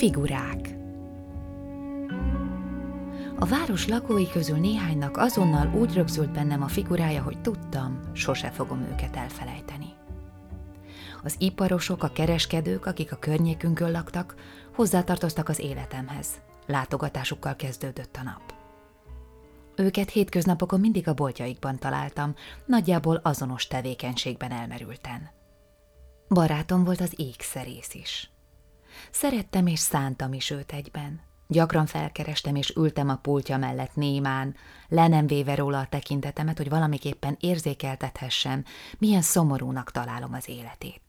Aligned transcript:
Figurák 0.00 0.76
A 3.38 3.44
város 3.46 3.88
lakói 3.88 4.28
közül 4.28 4.58
néhánynak 4.58 5.16
azonnal 5.16 5.74
úgy 5.74 5.94
rögzült 5.94 6.32
bennem 6.32 6.62
a 6.62 6.68
figurája, 6.68 7.22
hogy 7.22 7.40
tudtam, 7.40 8.00
sose 8.12 8.50
fogom 8.50 8.80
őket 8.80 9.16
elfelejteni. 9.16 9.86
Az 11.22 11.34
iparosok, 11.38 12.02
a 12.02 12.08
kereskedők, 12.08 12.86
akik 12.86 13.12
a 13.12 13.16
környékünkön 13.16 13.90
laktak, 13.90 14.34
hozzátartoztak 14.74 15.48
az 15.48 15.58
életemhez. 15.58 16.26
Látogatásukkal 16.66 17.56
kezdődött 17.56 18.16
a 18.16 18.22
nap. 18.22 18.54
Őket 19.76 20.10
hétköznapokon 20.10 20.80
mindig 20.80 21.08
a 21.08 21.14
boltjaikban 21.14 21.78
találtam, 21.78 22.34
nagyjából 22.66 23.20
azonos 23.22 23.66
tevékenységben 23.66 24.50
elmerülten. 24.50 25.30
Barátom 26.28 26.84
volt 26.84 27.00
az 27.00 27.12
ékszerész 27.16 27.94
is. 27.94 28.30
Szerettem 29.10 29.66
és 29.66 29.78
szántam 29.78 30.32
is 30.32 30.50
őt 30.50 30.72
egyben. 30.72 31.20
Gyakran 31.46 31.86
felkerestem 31.86 32.54
és 32.54 32.72
ültem 32.76 33.08
a 33.08 33.16
pultja 33.16 33.56
mellett 33.56 33.94
némán, 33.94 34.56
le 34.88 35.08
nem 35.08 35.26
véve 35.26 35.54
róla 35.54 35.78
a 35.78 35.86
tekintetemet, 35.86 36.56
hogy 36.56 36.68
valamiképpen 36.68 37.36
érzékeltethessem, 37.40 38.64
milyen 38.98 39.22
szomorúnak 39.22 39.90
találom 39.90 40.32
az 40.32 40.48
életét. 40.48 41.02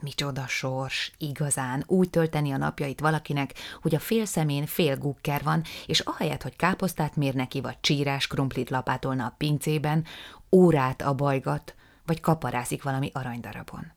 Micsoda 0.00 0.46
sors, 0.46 1.12
igazán, 1.18 1.84
úgy 1.86 2.10
tölteni 2.10 2.52
a 2.52 2.56
napjait 2.56 3.00
valakinek, 3.00 3.54
hogy 3.82 3.94
a 3.94 3.98
fél 3.98 4.24
szemén 4.24 4.66
fél 4.66 4.96
gukker 4.96 5.42
van, 5.42 5.62
és 5.86 6.00
ahelyett, 6.00 6.42
hogy 6.42 6.56
káposztát 6.56 7.16
mér 7.16 7.34
neki, 7.34 7.60
vagy 7.60 7.80
csírás 7.80 8.26
krumplit 8.26 8.70
lapátolna 8.70 9.24
a 9.26 9.34
pincében, 9.38 10.04
órát 10.52 11.02
a 11.02 11.14
bajgat, 11.14 11.74
vagy 12.06 12.20
kaparászik 12.20 12.82
valami 12.82 13.10
aranydarabon. 13.14 13.92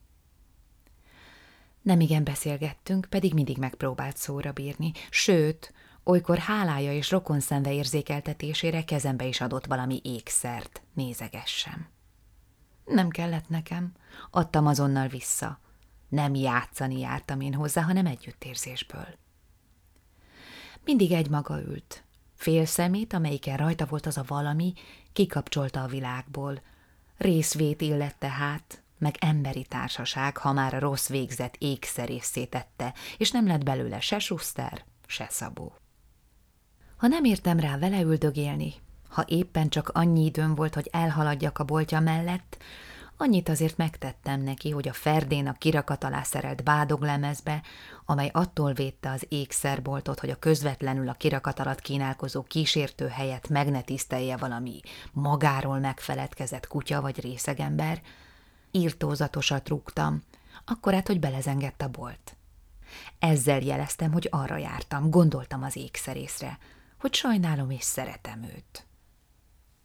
Nem 1.85 1.99
igen 1.99 2.23
beszélgettünk, 2.23 3.05
pedig 3.09 3.33
mindig 3.33 3.57
megpróbált 3.57 4.17
szóra 4.17 4.51
bírni, 4.51 4.91
sőt, 5.09 5.73
olykor 6.03 6.37
hálája 6.37 6.93
és 6.93 7.11
rokonszenve 7.11 7.73
érzékeltetésére 7.73 8.83
kezembe 8.83 9.25
is 9.25 9.41
adott 9.41 9.65
valami 9.65 9.99
ékszert, 10.03 10.81
nézegessem. 10.93 11.87
Nem 12.85 13.09
kellett 13.09 13.49
nekem, 13.49 13.91
adtam 14.31 14.67
azonnal 14.67 15.07
vissza. 15.07 15.59
Nem 16.09 16.35
játszani 16.35 16.99
jártam 16.99 17.41
én 17.41 17.53
hozzá, 17.53 17.81
hanem 17.81 18.05
együttérzésből. 18.05 19.07
Mindig 20.83 21.11
egy 21.11 21.29
maga 21.29 21.61
ült. 21.61 22.03
Fél 22.35 22.65
szemét, 22.65 23.13
amelyiken 23.13 23.57
rajta 23.57 23.85
volt 23.85 24.05
az 24.05 24.17
a 24.17 24.23
valami, 24.27 24.73
kikapcsolta 25.13 25.83
a 25.83 25.87
világból. 25.87 26.61
Részvét 27.17 27.81
illette 27.81 28.27
hát, 28.27 28.83
meg 29.05 29.17
emberi 29.19 29.65
társaság, 29.65 30.37
ha 30.37 30.51
már 30.51 30.73
a 30.73 30.79
rossz 30.79 31.07
végzet 31.07 31.55
ékszerészé 31.59 32.45
tette, 32.45 32.93
és 33.17 33.31
nem 33.31 33.47
lett 33.47 33.63
belőle 33.63 33.99
se 33.99 34.19
Schuster, 34.19 34.85
se 35.05 35.27
Szabó. 35.29 35.73
Ha 36.97 37.07
nem 37.07 37.23
értem 37.23 37.59
rá 37.59 37.77
vele 37.77 38.01
üldögélni, 38.01 38.73
ha 39.09 39.23
éppen 39.27 39.69
csak 39.69 39.89
annyi 39.89 40.25
időm 40.25 40.55
volt, 40.55 40.73
hogy 40.73 40.89
elhaladjak 40.91 41.59
a 41.59 41.63
boltja 41.63 41.99
mellett, 41.99 42.57
annyit 43.17 43.49
azért 43.49 43.77
megtettem 43.77 44.41
neki, 44.41 44.69
hogy 44.69 44.87
a 44.87 44.93
ferdén 44.93 45.47
a 45.47 45.53
kirakat 45.53 46.03
alá 46.03 46.23
szerelt 46.23 46.63
bádoglemezbe, 46.63 47.61
amely 48.05 48.29
attól 48.33 48.73
védte 48.73 49.11
az 49.11 49.25
ékszerboltot, 49.29 50.19
hogy 50.19 50.29
a 50.29 50.39
közvetlenül 50.39 51.09
a 51.09 51.13
kirakat 51.13 51.59
alatt 51.59 51.81
kínálkozó 51.81 52.43
kísértő 52.43 53.07
helyet 53.07 53.49
meg 53.49 53.69
ne 53.69 53.81
tisztelje 53.81 54.37
valami 54.37 54.79
magáról 55.11 55.79
megfeledkezett 55.79 56.67
kutya 56.67 57.01
vagy 57.01 57.21
részegember, 57.21 58.01
írtózatosat 58.75 59.69
rúgtam, 59.69 60.23
akkor 60.65 60.93
hát, 60.93 61.07
hogy 61.07 61.19
belezengett 61.19 61.81
a 61.81 61.89
bolt. 61.89 62.35
Ezzel 63.19 63.61
jeleztem, 63.61 64.11
hogy 64.11 64.27
arra 64.31 64.57
jártam, 64.57 65.09
gondoltam 65.09 65.63
az 65.63 65.75
ékszerészre, 65.75 66.57
hogy 66.99 67.13
sajnálom 67.13 67.69
és 67.69 67.83
szeretem 67.83 68.43
őt. 68.43 68.85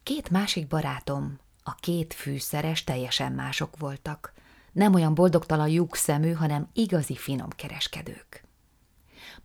Két 0.02 0.30
másik 0.30 0.66
barátom, 0.66 1.38
a 1.62 1.74
két 1.74 2.14
fűszeres 2.14 2.84
teljesen 2.84 3.32
mások 3.32 3.76
voltak, 3.78 4.32
nem 4.72 4.94
olyan 4.94 5.14
boldogtalan 5.14 5.68
lyuk 5.68 5.96
szemű, 5.96 6.32
hanem 6.32 6.68
igazi 6.72 7.16
finom 7.16 7.48
kereskedők. 7.50 8.44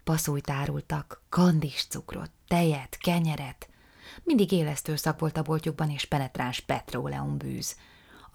Passzújt 0.03 0.50
árultak, 0.50 1.22
kandis 1.29 1.85
cukrot, 1.89 2.31
tejet, 2.47 2.97
kenyeret, 2.97 3.69
mindig 4.23 4.51
élesztő 4.51 4.95
szak 4.95 5.19
volt 5.19 5.38
a 5.38 5.41
boltjukban 5.41 5.89
és 5.89 6.05
penetráns 6.05 6.59
petróleum 6.59 7.38
bűz, 7.38 7.75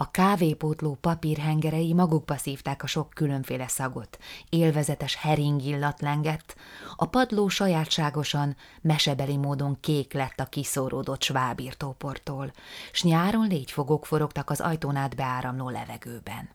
a 0.03 0.11
kávépótló 0.11 0.95
papírhengerei 0.95 1.93
magukba 1.93 2.37
szívták 2.37 2.83
a 2.83 2.87
sok 2.87 3.11
különféle 3.11 3.69
szagot, 3.69 4.19
élvezetes 4.49 5.15
heringillat 5.15 6.01
lengett, 6.01 6.57
a 6.97 7.07
padló 7.07 7.49
sajátságosan, 7.49 8.57
mesebeli 8.81 9.37
módon 9.37 9.81
kék 9.81 10.13
lett 10.13 10.41
a 10.41 10.45
kiszóródott 10.45 11.23
svábírtóportól, 11.23 12.53
s 12.93 13.03
nyáron 13.03 13.47
légyfogók 13.47 14.07
forogtak 14.07 14.51
az 14.51 14.61
ajtón 14.61 14.97
át 14.97 15.17
beáramló 15.17 15.69
levegőben. 15.69 16.49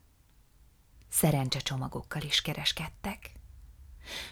Szerencsecsomagokkal 1.10 2.22
is 2.22 2.42
kereskedtek. 2.42 3.35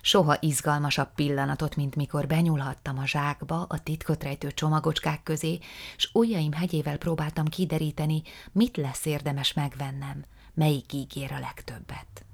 Soha 0.02 0.38
izgalmasabb 0.40 1.14
pillanatot, 1.16 1.76
mint 1.76 1.96
mikor 1.96 2.28
benyúlhattam 2.28 2.98
a 2.98 3.08
zsákba 3.08 3.66
a 3.70 3.84
titkot 3.84 4.24
rejtő 4.24 4.52
csomagocskák 4.52 5.24
közé, 5.24 5.60
s 5.98 6.10
ujjaim 6.14 6.52
hegyével 6.52 6.98
próbáltam 6.98 7.46
kideríteni, 7.46 8.22
mit 8.52 8.78
lesz 8.78 9.06
érdemes 9.06 9.54
megvennem, 9.54 10.26
melyik 10.54 10.94
ígér 10.94 11.32
a 11.32 11.40
legtöbbet. 11.40 12.26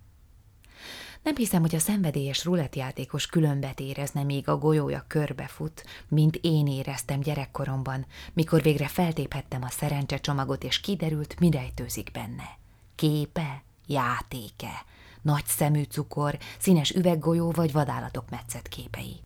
Nem 1.23 1.35
hiszem, 1.35 1.61
hogy 1.61 1.75
a 1.75 1.79
szenvedélyes 1.79 2.45
rulettjátékos 2.45 3.25
különbet 3.25 3.79
érezne, 3.79 4.23
még 4.23 4.47
a 4.47 4.57
golyója 4.57 5.05
körbefut, 5.07 5.85
mint 6.07 6.39
én 6.41 6.67
éreztem 6.67 7.19
gyerekkoromban, 7.19 8.05
mikor 8.33 8.61
végre 8.61 8.87
feltéphettem 8.87 9.63
a 9.63 9.69
szerencsecsomagot, 9.69 10.63
és 10.63 10.79
kiderült, 10.79 11.39
mi 11.39 11.49
rejtőzik 11.49 12.11
benne. 12.11 12.57
Képe, 12.95 13.63
játéke, 13.87 14.85
nagy 15.21 15.45
szemű 15.45 15.83
cukor, 15.83 16.37
színes 16.59 16.89
üveggolyó 16.89 17.51
vagy 17.51 17.71
vadállatok 17.71 18.29
metszett 18.29 18.67
képei. 18.67 19.21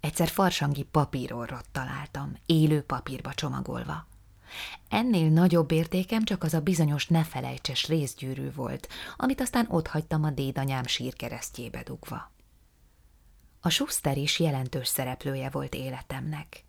Egyszer 0.00 0.28
farsangi 0.28 0.82
papírorrot 0.82 1.64
találtam, 1.72 2.36
élő 2.46 2.82
papírba 2.82 3.34
csomagolva. 3.34 4.06
Ennél 4.88 5.28
nagyobb 5.28 5.70
értékem 5.70 6.24
csak 6.24 6.42
az 6.42 6.54
a 6.54 6.60
bizonyos 6.60 7.06
ne 7.06 7.24
felejtses 7.24 7.88
részgyűrű 7.88 8.52
volt, 8.52 8.88
amit 9.16 9.40
aztán 9.40 9.66
otthagytam 9.68 10.24
a 10.24 10.30
dédanyám 10.30 10.86
sírkeresztjébe 10.86 11.82
dugva. 11.82 12.32
A 13.60 13.68
Schuster 13.68 14.16
is 14.16 14.38
jelentős 14.40 14.88
szereplője 14.88 15.50
volt 15.50 15.74
életemnek. 15.74 16.64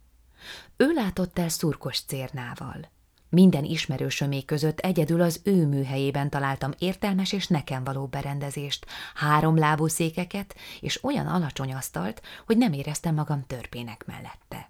Ő 0.77 0.91
látott 0.93 1.39
el 1.39 1.49
szurkos 1.49 1.99
cérnával, 1.99 2.91
minden 3.33 3.63
ismerősömé 3.63 4.43
között 4.45 4.79
egyedül 4.79 5.21
az 5.21 5.41
ő 5.43 5.67
műhelyében 5.67 6.29
találtam 6.29 6.71
értelmes 6.77 7.31
és 7.31 7.47
nekem 7.47 7.83
való 7.83 8.05
berendezést, 8.05 8.85
három 9.13 9.57
lábú 9.57 9.87
székeket 9.87 10.55
és 10.79 11.03
olyan 11.03 11.27
alacsony 11.27 11.73
asztalt, 11.73 12.21
hogy 12.45 12.57
nem 12.57 12.73
éreztem 12.73 13.15
magam 13.15 13.43
törpének 13.47 14.05
mellette. 14.05 14.69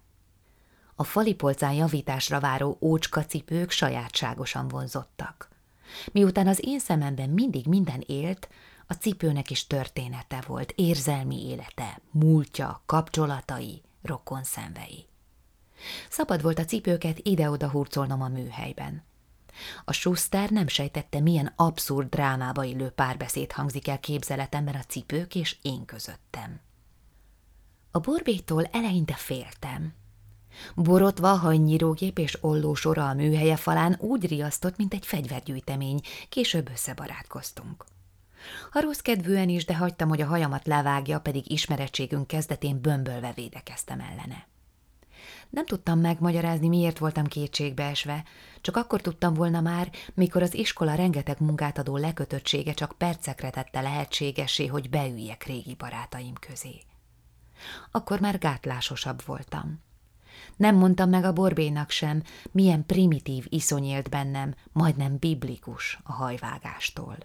A 0.94 1.04
falipolcán 1.04 1.72
javításra 1.72 2.40
váró 2.40 2.78
ócskacipők 2.80 3.70
sajátságosan 3.70 4.68
vonzottak. 4.68 5.48
Miután 6.12 6.46
az 6.46 6.60
én 6.62 6.78
szememben 6.78 7.30
mindig 7.30 7.66
minden 7.66 8.02
élt, 8.06 8.48
a 8.86 8.92
cipőnek 8.92 9.50
is 9.50 9.66
története 9.66 10.42
volt, 10.46 10.72
érzelmi 10.76 11.46
élete, 11.48 12.00
múltja, 12.10 12.82
kapcsolatai, 12.86 13.82
rokon 14.02 14.42
szenvei. 14.42 15.06
Szabad 16.10 16.42
volt 16.42 16.58
a 16.58 16.64
cipőket 16.64 17.18
ide-oda 17.22 17.70
hurcolnom 17.70 18.22
a 18.22 18.28
műhelyben. 18.28 19.04
A 19.84 19.92
Schuster 19.92 20.50
nem 20.50 20.68
sejtette, 20.68 21.20
milyen 21.20 21.52
abszurd 21.56 22.08
drámába 22.08 22.64
illő 22.64 22.88
párbeszéd 22.88 23.52
hangzik 23.52 23.88
el 23.88 24.00
képzeletemben 24.00 24.74
a 24.74 24.82
cipők 24.82 25.34
és 25.34 25.56
én 25.62 25.84
közöttem. 25.84 26.60
A 27.90 27.98
borbétól 27.98 28.64
eleinte 28.64 29.14
féltem. 29.14 29.94
Borotva 30.74 31.28
hajnyírógép 31.28 32.18
és 32.18 32.38
ollósora 32.40 33.08
a 33.08 33.14
műhelye 33.14 33.56
falán 33.56 33.96
úgy 34.00 34.28
riasztott, 34.28 34.76
mint 34.76 34.94
egy 34.94 35.06
fegyvergyűjtemény, 35.06 36.00
később 36.28 36.70
összebarátkoztunk. 36.70 37.84
Ha 38.70 38.80
rossz 38.80 38.98
kedvűen 38.98 39.48
is, 39.48 39.64
de 39.64 39.76
hagytam, 39.76 40.08
hogy 40.08 40.20
a 40.20 40.26
hajamat 40.26 40.66
levágja, 40.66 41.20
pedig 41.20 41.50
ismerettségünk 41.50 42.26
kezdetén 42.26 42.80
bömbölve 42.80 43.32
védekeztem 43.32 44.00
ellene. 44.00 44.46
Nem 45.54 45.66
tudtam 45.66 45.98
megmagyarázni, 46.00 46.68
miért 46.68 46.98
voltam 46.98 47.26
kétségbeesve, 47.26 48.24
csak 48.60 48.76
akkor 48.76 49.00
tudtam 49.00 49.34
volna 49.34 49.60
már, 49.60 49.90
mikor 50.14 50.42
az 50.42 50.54
iskola 50.54 50.94
rengeteg 50.94 51.40
munkát 51.40 51.78
adó 51.78 51.96
lekötöttsége 51.96 52.72
csak 52.72 52.92
percekre 52.98 53.50
tette 53.50 53.80
lehetségesé, 53.80 54.66
hogy 54.66 54.90
beüljek 54.90 55.44
régi 55.44 55.74
barátaim 55.74 56.34
közé. 56.34 56.80
Akkor 57.90 58.20
már 58.20 58.38
gátlásosabb 58.38 59.22
voltam. 59.24 59.82
Nem 60.56 60.76
mondtam 60.76 61.08
meg 61.08 61.24
a 61.24 61.32
borbénak 61.32 61.90
sem, 61.90 62.22
milyen 62.50 62.86
primitív 62.86 63.46
iszony 63.48 63.84
élt 63.84 64.08
bennem, 64.08 64.54
majdnem 64.72 65.16
biblikus 65.18 65.98
a 66.02 66.12
hajvágástól. 66.12 67.16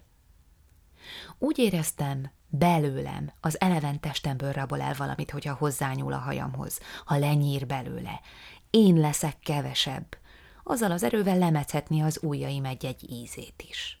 Úgy 1.38 1.58
éreztem, 1.58 2.30
belőlem, 2.50 3.32
az 3.40 3.60
eleven 3.60 4.00
testemből 4.00 4.52
rabol 4.52 4.80
el 4.80 4.94
valamit, 4.94 5.30
hogyha 5.30 5.54
hozzányúl 5.54 6.12
a 6.12 6.18
hajamhoz, 6.18 6.80
ha 7.04 7.18
lenyír 7.18 7.66
belőle. 7.66 8.20
Én 8.70 8.96
leszek 8.96 9.38
kevesebb. 9.38 10.16
Azzal 10.64 10.90
az 10.90 11.02
erővel 11.02 11.38
lemethetni 11.38 12.00
az 12.00 12.18
ujjaim 12.22 12.64
egy-egy 12.64 13.10
ízét 13.10 13.64
is. 13.68 14.00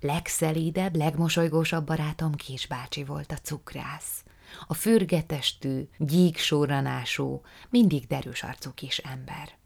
Legszelídebb, 0.00 0.96
legmosolygósabb 0.96 1.86
barátom 1.86 2.34
kisbácsi 2.34 3.04
volt 3.04 3.32
a 3.32 3.36
cukrász. 3.36 4.24
A 4.66 4.74
fürgetestű, 4.74 5.88
gyíksorranású, 5.98 7.42
mindig 7.70 8.06
derűs 8.06 8.42
arcú 8.42 8.70
kis 8.74 8.98
ember. 8.98 9.62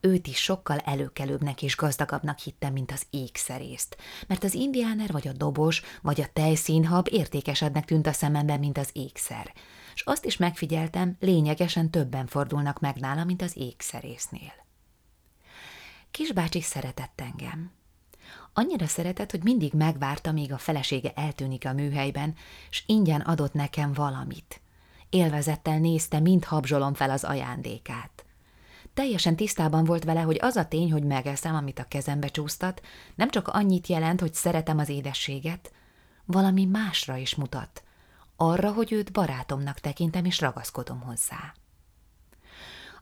Őt 0.00 0.26
is 0.26 0.38
sokkal 0.38 0.78
előkelőbbnek 0.78 1.62
és 1.62 1.76
gazdagabbnak 1.76 2.38
hittem, 2.38 2.72
mint 2.72 2.92
az 2.92 3.06
ékszerészt, 3.10 3.96
mert 4.26 4.44
az 4.44 4.54
indiáner 4.54 5.12
vagy 5.12 5.28
a 5.28 5.32
dobos 5.32 5.82
vagy 6.02 6.20
a 6.20 6.28
tejszínhab 6.32 7.08
értékesebbnek 7.10 7.84
tűnt 7.84 8.06
a 8.06 8.12
szememben, 8.12 8.58
mint 8.58 8.78
az 8.78 8.90
ékszer, 8.92 9.52
és 9.94 10.02
azt 10.02 10.24
is 10.24 10.36
megfigyeltem, 10.36 11.16
lényegesen 11.20 11.90
többen 11.90 12.26
fordulnak 12.26 12.80
meg 12.80 12.96
nála, 12.96 13.24
mint 13.24 13.42
az 13.42 13.56
ékszerésznél. 13.56 14.52
Kisbácsi 16.10 16.60
szeretett 16.60 17.20
engem. 17.20 17.72
Annyira 18.52 18.86
szeretett, 18.86 19.30
hogy 19.30 19.42
mindig 19.42 19.72
megvárta, 19.72 20.32
míg 20.32 20.52
a 20.52 20.58
felesége 20.58 21.12
eltűnik 21.14 21.66
a 21.66 21.72
műhelyben, 21.72 22.34
és 22.70 22.82
ingyen 22.86 23.20
adott 23.20 23.52
nekem 23.52 23.92
valamit. 23.92 24.60
Élvezettel 25.10 25.78
nézte, 25.78 26.20
mint 26.20 26.44
habzsolom 26.44 26.94
fel 26.94 27.10
az 27.10 27.24
ajándékát. 27.24 28.24
Teljesen 28.98 29.36
tisztában 29.36 29.84
volt 29.84 30.04
vele, 30.04 30.20
hogy 30.20 30.38
az 30.40 30.56
a 30.56 30.68
tény, 30.68 30.92
hogy 30.92 31.04
megeszem, 31.04 31.54
amit 31.54 31.78
a 31.78 31.88
kezembe 31.88 32.28
csúsztat, 32.28 32.80
nem 33.14 33.30
csak 33.30 33.48
annyit 33.48 33.86
jelent, 33.86 34.20
hogy 34.20 34.34
szeretem 34.34 34.78
az 34.78 34.88
édességet, 34.88 35.72
valami 36.24 36.64
másra 36.64 37.16
is 37.16 37.34
mutat. 37.34 37.82
Arra, 38.36 38.72
hogy 38.72 38.92
őt 38.92 39.12
barátomnak 39.12 39.78
tekintem 39.78 40.24
és 40.24 40.40
ragaszkodom 40.40 41.00
hozzá. 41.00 41.54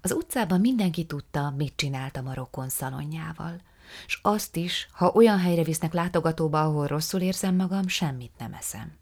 Az 0.00 0.12
utcában 0.12 0.60
mindenki 0.60 1.04
tudta, 1.04 1.50
mit 1.56 1.72
csináltam 1.76 2.28
a 2.28 2.34
rokon 2.34 2.69
szalonjával, 2.69 3.60
és 4.06 4.19
azt 4.22 4.56
is, 4.56 4.88
ha 4.92 5.12
olyan 5.14 5.38
helyre 5.38 5.62
visznek 5.62 5.92
látogatóba, 5.92 6.62
ahol 6.62 6.87
rosszul 6.87 7.20
érzem 7.20 7.54
magam, 7.54 7.88
semmit 7.88 8.32
nem 8.38 8.52
eszem. 8.52 8.96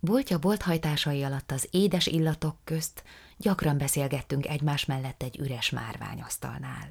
Boltja 0.00 0.38
bolthajtásai 0.38 1.22
alatt 1.22 1.50
az 1.50 1.68
édes 1.70 2.06
illatok 2.06 2.56
közt 2.64 3.02
gyakran 3.42 3.78
beszélgettünk 3.78 4.46
egymás 4.46 4.84
mellett 4.84 5.22
egy 5.22 5.38
üres 5.38 5.70
márványasztalnál. 5.70 6.88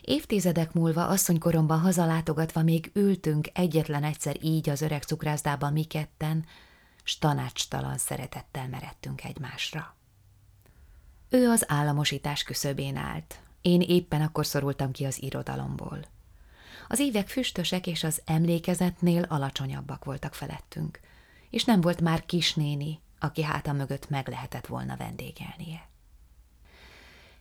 Évtizedek 0.00 0.72
múlva 0.72 1.06
asszonykoromban 1.06 1.80
hazalátogatva 1.80 2.62
még 2.62 2.90
ültünk 2.94 3.48
egyetlen 3.52 4.04
egyszer 4.04 4.36
így 4.44 4.68
az 4.68 4.80
öreg 4.80 5.02
cukrászdában 5.02 5.72
mi 5.72 5.84
ketten, 5.84 6.44
s 7.02 7.18
tanácstalan 7.18 7.98
szeretettel 7.98 8.68
meredtünk 8.68 9.24
egymásra. 9.24 9.96
Ő 11.28 11.48
az 11.48 11.64
államosítás 11.66 12.42
küszöbén 12.42 12.96
állt, 12.96 13.40
én 13.62 13.80
éppen 13.80 14.20
akkor 14.20 14.46
szorultam 14.46 14.90
ki 14.90 15.04
az 15.04 15.22
irodalomból. 15.22 16.00
Az 16.88 16.98
évek 16.98 17.28
füstösek 17.28 17.86
és 17.86 18.04
az 18.04 18.22
emlékezetnél 18.24 19.22
alacsonyabbak 19.22 20.04
voltak 20.04 20.34
felettünk, 20.34 21.00
és 21.50 21.64
nem 21.64 21.80
volt 21.80 22.00
már 22.00 22.26
kisnéni, 22.26 23.00
aki 23.18 23.42
háta 23.42 23.72
mögött 23.72 24.08
meg 24.08 24.28
lehetett 24.28 24.66
volna 24.66 24.96
vendégelnie. 24.96 25.88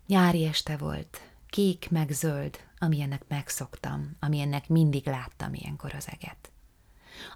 Nyári 0.07 0.45
este 0.45 0.77
volt, 0.77 1.21
kék 1.50 1.89
meg 1.89 2.12
zöld, 2.12 2.59
amilyennek 2.77 3.24
megszoktam, 3.27 4.15
amilyennek 4.19 4.68
mindig 4.68 5.06
láttam 5.06 5.53
ilyenkor 5.53 5.94
az 5.94 6.07
eget. 6.07 6.51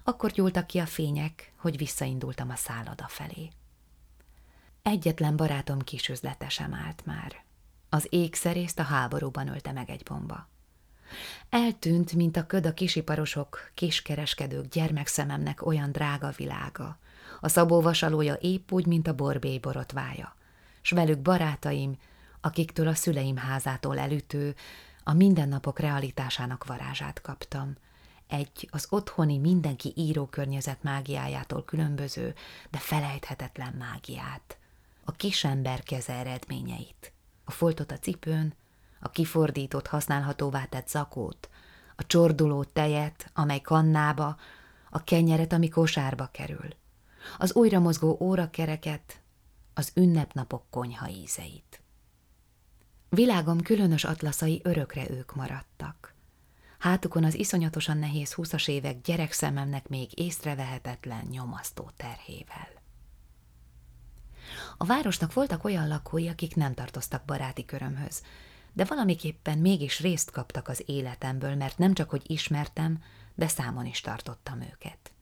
Akkor 0.04 0.30
gyúltak 0.30 0.66
ki 0.66 0.78
a 0.78 0.86
fények, 0.86 1.52
hogy 1.56 1.76
visszaindultam 1.76 2.50
a 2.50 2.56
szálloda 2.56 3.08
felé. 3.08 3.50
Egyetlen 4.82 5.36
barátom 5.36 5.78
kisüzlete 5.78 6.48
sem 6.48 6.74
állt 6.74 7.06
már. 7.06 7.44
Az 7.88 8.06
ékszerészt 8.10 8.78
a 8.78 8.82
háborúban 8.82 9.48
ölte 9.48 9.72
meg 9.72 9.90
egy 9.90 10.02
bomba. 10.02 10.48
Eltűnt, 11.50 12.12
mint 12.12 12.36
a 12.36 12.46
köd 12.46 12.66
a 12.66 12.74
kisiparosok, 12.74 13.70
kiskereskedők 13.74 14.66
gyermekszememnek 14.68 15.66
olyan 15.66 15.92
drága 15.92 16.30
világa. 16.30 16.98
A 17.44 17.48
szabóvasalója 17.48 18.34
épp 18.34 18.72
úgy, 18.72 18.86
mint 18.86 19.08
a 19.08 19.14
borbély 19.14 19.58
borotvája. 19.58 20.36
S 20.80 20.90
velük 20.90 21.18
barátaim, 21.18 21.96
akiktől 22.40 22.88
a 22.88 22.94
szüleim 22.94 23.36
házától 23.36 23.98
elütő, 23.98 24.54
a 25.04 25.12
mindennapok 25.12 25.78
realitásának 25.78 26.64
varázsát 26.64 27.20
kaptam. 27.20 27.76
Egy 28.28 28.68
az 28.70 28.86
otthoni 28.90 29.38
mindenki 29.38 29.92
író 29.96 30.26
környezet 30.26 30.82
mágiájától 30.82 31.64
különböző, 31.64 32.34
de 32.70 32.78
felejthetetlen 32.78 33.74
mágiát. 33.78 34.58
A 35.04 35.12
kisember 35.12 35.82
keze 35.82 36.12
eredményeit. 36.12 37.12
A 37.44 37.50
foltot 37.50 37.92
a 37.92 37.98
cipőn, 37.98 38.54
a 39.00 39.08
kifordított 39.08 39.86
használhatóvá 39.86 40.64
tett 40.64 40.88
zakót, 40.88 41.48
a 41.96 42.06
csorduló 42.06 42.64
tejet, 42.64 43.30
amely 43.34 43.60
kannába, 43.60 44.36
a 44.90 45.04
kenyeret, 45.04 45.52
ami 45.52 45.68
kosárba 45.68 46.28
kerül, 46.32 46.80
az 47.38 47.54
újra 47.54 47.78
mozgó 47.78 48.16
órakereket, 48.20 49.20
az 49.74 49.92
ünnepnapok 49.94 50.64
konyha 50.70 51.08
ízeit. 51.08 51.82
Világom 53.08 53.60
különös 53.60 54.04
atlaszai 54.04 54.60
örökre 54.64 55.10
ők 55.10 55.34
maradtak. 55.34 56.14
Hátukon 56.78 57.24
az 57.24 57.34
iszonyatosan 57.34 57.98
nehéz 57.98 58.32
húszas 58.32 58.68
évek 58.68 59.00
gyerekszememnek 59.00 59.88
még 59.88 60.18
észrevehetetlen 60.18 61.26
nyomasztó 61.30 61.90
terhével. 61.96 62.68
A 64.76 64.84
városnak 64.84 65.32
voltak 65.32 65.64
olyan 65.64 65.88
lakói, 65.88 66.28
akik 66.28 66.54
nem 66.54 66.74
tartoztak 66.74 67.24
baráti 67.24 67.64
körömhöz, 67.64 68.22
de 68.72 68.84
valamiképpen 68.84 69.58
mégis 69.58 70.00
részt 70.00 70.30
kaptak 70.30 70.68
az 70.68 70.82
életemből, 70.86 71.54
mert 71.54 71.78
nem 71.78 71.94
csak, 71.94 72.10
hogy 72.10 72.30
ismertem, 72.30 73.02
de 73.34 73.48
számon 73.48 73.86
is 73.86 74.00
tartottam 74.00 74.60
őket. 74.60 75.12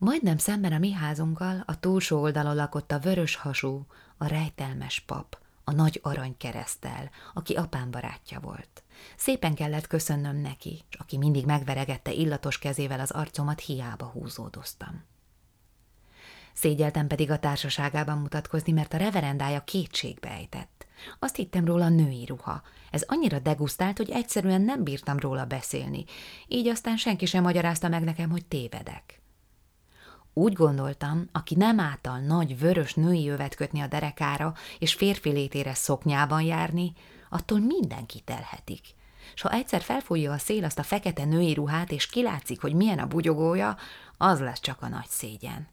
Majdnem 0.00 0.38
szemben 0.38 0.72
a 0.72 0.78
mi 0.78 0.92
házunkkal 0.92 1.62
a 1.66 1.80
túlsó 1.80 2.20
oldalon 2.20 2.54
lakott 2.54 2.92
a 2.92 2.98
vörös 2.98 3.36
hasú, 3.36 3.86
a 4.16 4.26
rejtelmes 4.26 5.00
pap, 5.00 5.38
a 5.64 5.72
nagy 5.72 6.00
arany 6.02 6.36
keresztel, 6.36 7.10
aki 7.34 7.54
apám 7.54 7.90
barátja 7.90 8.40
volt. 8.40 8.82
Szépen 9.16 9.54
kellett 9.54 9.86
köszönnöm 9.86 10.36
neki, 10.36 10.84
és 10.90 10.96
aki 10.98 11.18
mindig 11.18 11.46
megveregette 11.46 12.12
illatos 12.12 12.58
kezével 12.58 13.00
az 13.00 13.10
arcomat, 13.10 13.60
hiába 13.60 14.04
húzódoztam. 14.04 15.04
Szégyeltem 16.52 17.06
pedig 17.06 17.30
a 17.30 17.38
társaságában 17.38 18.18
mutatkozni, 18.18 18.72
mert 18.72 18.94
a 18.94 18.96
reverendája 18.96 19.64
kétségbe 19.64 20.30
ejtett. 20.30 20.86
Azt 21.18 21.36
hittem 21.36 21.64
róla 21.64 21.88
női 21.88 22.24
ruha. 22.24 22.62
Ez 22.90 23.04
annyira 23.06 23.38
degusztált, 23.38 23.96
hogy 23.96 24.10
egyszerűen 24.10 24.60
nem 24.60 24.84
bírtam 24.84 25.18
róla 25.18 25.44
beszélni, 25.44 26.04
így 26.46 26.68
aztán 26.68 26.96
senki 26.96 27.26
sem 27.26 27.42
magyarázta 27.42 27.88
meg 27.88 28.04
nekem, 28.04 28.30
hogy 28.30 28.46
tévedek. 28.46 29.17
Úgy 30.38 30.52
gondoltam, 30.52 31.28
aki 31.32 31.54
nem 31.54 31.80
által 31.80 32.18
nagy 32.18 32.58
vörös 32.58 32.94
női 32.94 33.22
jövet 33.22 33.54
kötni 33.54 33.80
a 33.80 33.86
derekára, 33.86 34.54
és 34.78 34.94
férfi 34.94 35.30
létére 35.30 35.74
szoknyában 35.74 36.42
járni, 36.42 36.92
attól 37.30 37.58
mindenki 37.58 38.20
telhetik. 38.20 38.80
S 39.34 39.42
ha 39.42 39.52
egyszer 39.52 39.80
felfújja 39.80 40.32
a 40.32 40.38
szél 40.38 40.64
azt 40.64 40.78
a 40.78 40.82
fekete 40.82 41.24
női 41.24 41.54
ruhát, 41.54 41.90
és 41.90 42.06
kilátszik, 42.06 42.60
hogy 42.60 42.74
milyen 42.74 42.98
a 42.98 43.06
bugyogója, 43.06 43.76
az 44.16 44.40
lesz 44.40 44.60
csak 44.60 44.82
a 44.82 44.88
nagy 44.88 45.08
szégyen. 45.08 45.68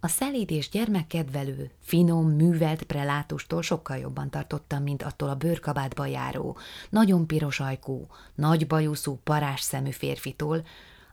A 0.00 0.08
szelíd 0.08 0.50
és 0.50 0.68
gyermekkedvelő, 0.68 1.70
finom, 1.80 2.30
művelt 2.30 2.82
prelátustól 2.82 3.62
sokkal 3.62 3.96
jobban 3.96 4.30
tartottam, 4.30 4.82
mint 4.82 5.02
attól 5.02 5.28
a 5.28 5.34
bőrkabátba 5.34 6.06
járó, 6.06 6.58
nagyon 6.90 7.26
piros 7.26 7.60
ajkú, 7.60 8.06
nagy 8.34 8.66
bajuszú, 8.66 9.20
parás 9.24 9.60
szemű 9.60 9.90
férfitól, 9.90 10.64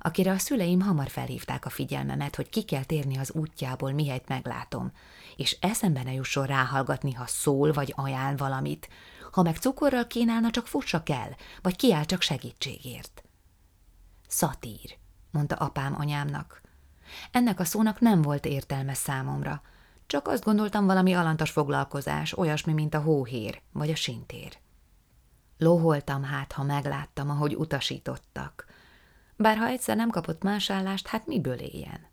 akire 0.02 0.32
a 0.32 0.38
szüleim 0.38 0.82
hamar 0.82 1.10
felhívták 1.10 1.66
a 1.66 1.70
figyelmemet, 1.70 2.36
hogy 2.36 2.50
ki 2.50 2.64
kell 2.64 2.84
térni 2.84 3.18
az 3.18 3.32
útjából, 3.32 3.92
mihelyt 3.92 4.28
meglátom, 4.28 4.92
és 5.36 5.58
eszembe 5.60 6.04
ne 6.04 6.14
jusson 6.14 6.46
ráhallgatni, 6.46 7.14
ha 7.14 7.28
szól 7.28 7.72
vagy 7.72 7.94
ajánl 7.96 8.38
valamit, 8.38 8.90
ha 9.32 9.42
meg 9.42 9.58
cukorral 9.58 10.08
kínálna, 10.08 10.50
csak 10.50 10.68
fussak 10.68 11.10
el, 11.10 11.36
vagy 11.62 11.76
kiáll 11.76 12.06
csak 12.06 12.22
segítségért. 12.22 13.24
Szatír, 14.28 14.98
mondta 15.32 15.56
apám 15.56 15.96
anyámnak, 15.98 16.62
ennek 17.32 17.60
a 17.60 17.64
szónak 17.64 18.00
nem 18.00 18.22
volt 18.22 18.46
értelme 18.46 18.94
számomra, 18.94 19.62
csak 20.08 20.28
azt 20.28 20.44
gondoltam 20.44 20.86
valami 20.86 21.14
alantas 21.14 21.52
foglalkozás, 21.52 22.38
olyasmi, 22.38 22.74
mint 22.74 22.94
a 22.94 23.02
hóhér 23.02 23.62
vagy 23.72 23.90
a 23.90 23.96
sintér. 23.96 24.58
Lóholtam 25.58 26.24
hát, 26.24 26.52
ha 26.52 26.64
megláttam, 26.64 27.30
ahogy 27.30 27.56
utasítottak. 27.56 28.66
Bár 29.42 29.58
ha 29.58 29.68
egyszer 29.68 29.96
nem 29.96 30.10
kapott 30.10 30.44
más 30.44 30.70
állást, 30.70 31.08
hát 31.08 31.28
miből 31.28 31.60
éljen? 31.60 32.08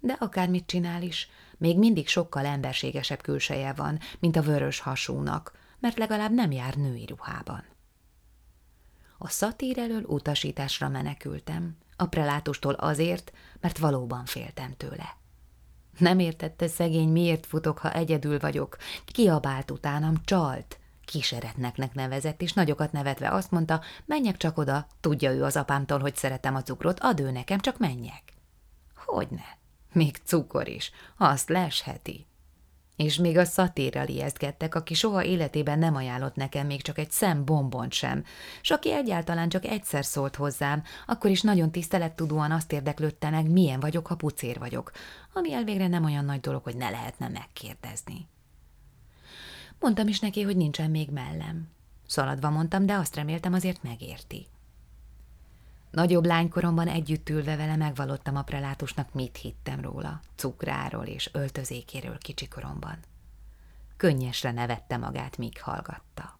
De 0.00 0.12
akármit 0.12 0.66
csinál 0.66 1.02
is, 1.02 1.28
még 1.58 1.78
mindig 1.78 2.08
sokkal 2.08 2.46
emberségesebb 2.46 3.22
külseje 3.22 3.72
van, 3.72 3.98
mint 4.18 4.36
a 4.36 4.42
vörös 4.42 4.80
hasúnak, 4.80 5.52
mert 5.78 5.98
legalább 5.98 6.32
nem 6.32 6.52
jár 6.52 6.74
női 6.74 7.06
ruhában. 7.06 7.64
A 9.18 9.28
szatír 9.28 9.78
elől 9.78 10.02
utasításra 10.02 10.88
menekültem, 10.88 11.76
A 11.96 12.06
prelátustól 12.06 12.74
azért, 12.74 13.32
mert 13.60 13.78
valóban 13.78 14.24
féltem 14.24 14.74
tőle. 14.76 15.16
Nem 15.98 16.18
értette 16.18 16.68
szegény, 16.68 17.08
miért 17.08 17.46
futok, 17.46 17.78
ha 17.78 17.92
egyedül 17.92 18.38
vagyok. 18.38 18.76
Kiabált 19.04 19.70
utánam, 19.70 20.14
csalt. 20.24 20.79
Kíséretneknek 21.10 21.94
nevezett, 21.94 22.42
és 22.42 22.52
nagyokat 22.52 22.92
nevetve 22.92 23.30
azt 23.30 23.50
mondta, 23.50 23.80
menjek 24.04 24.36
csak 24.36 24.58
oda, 24.58 24.86
tudja 25.00 25.32
ő 25.32 25.44
az 25.44 25.56
apámtól, 25.56 25.98
hogy 25.98 26.16
szeretem 26.16 26.54
a 26.54 26.62
cukrot, 26.62 27.00
ad 27.00 27.20
ő 27.20 27.30
nekem, 27.30 27.58
csak 27.58 27.78
menjek. 27.78 28.22
Hogyne, 28.94 29.58
még 29.92 30.16
cukor 30.24 30.68
is, 30.68 30.90
azt 31.16 31.48
lesheti. 31.48 32.26
És 32.96 33.16
még 33.16 33.38
a 33.38 33.44
szatírral 33.44 34.08
ijesztgettek, 34.08 34.74
aki 34.74 34.94
soha 34.94 35.24
életében 35.24 35.78
nem 35.78 35.94
ajánlott 35.94 36.34
nekem 36.34 36.66
még 36.66 36.82
csak 36.82 36.98
egy 36.98 37.10
szem 37.10 37.44
bombont 37.44 37.92
sem, 37.92 38.24
s 38.60 38.70
aki 38.70 38.92
egyáltalán 38.92 39.48
csak 39.48 39.64
egyszer 39.64 40.04
szólt 40.04 40.36
hozzám, 40.36 40.82
akkor 41.06 41.30
is 41.30 41.40
nagyon 41.40 41.70
tisztelettudóan 41.70 42.50
azt 42.50 42.72
érdeklődte 42.72 43.30
meg, 43.30 43.50
milyen 43.50 43.80
vagyok, 43.80 44.06
ha 44.06 44.14
pucér 44.14 44.58
vagyok, 44.58 44.90
ami 45.32 45.52
elvégre 45.52 45.86
nem 45.86 46.04
olyan 46.04 46.24
nagy 46.24 46.40
dolog, 46.40 46.62
hogy 46.62 46.76
ne 46.76 46.90
lehetne 46.90 47.28
megkérdezni. 47.28 48.28
Mondtam 49.80 50.08
is 50.08 50.20
neki, 50.20 50.42
hogy 50.42 50.56
nincsen 50.56 50.90
még 50.90 51.10
mellem. 51.10 51.68
Szaladva 52.06 52.50
mondtam, 52.50 52.86
de 52.86 52.94
azt 52.94 53.14
reméltem 53.14 53.52
azért 53.52 53.82
megérti. 53.82 54.46
Nagyobb 55.90 56.24
lánykoromban 56.24 56.88
együtt 56.88 57.28
ülve 57.28 57.56
vele 57.56 57.76
megvalottam 57.76 58.36
a 58.36 58.42
prelátusnak, 58.42 59.14
mit 59.14 59.36
hittem 59.36 59.80
róla, 59.80 60.20
cukráról 60.34 61.04
és 61.04 61.30
öltözékéről 61.32 62.18
kicsikoromban. 62.18 62.98
Könnyesre 63.96 64.50
nevette 64.52 64.96
magát, 64.96 65.36
míg 65.36 65.60
hallgatta. 65.60 66.38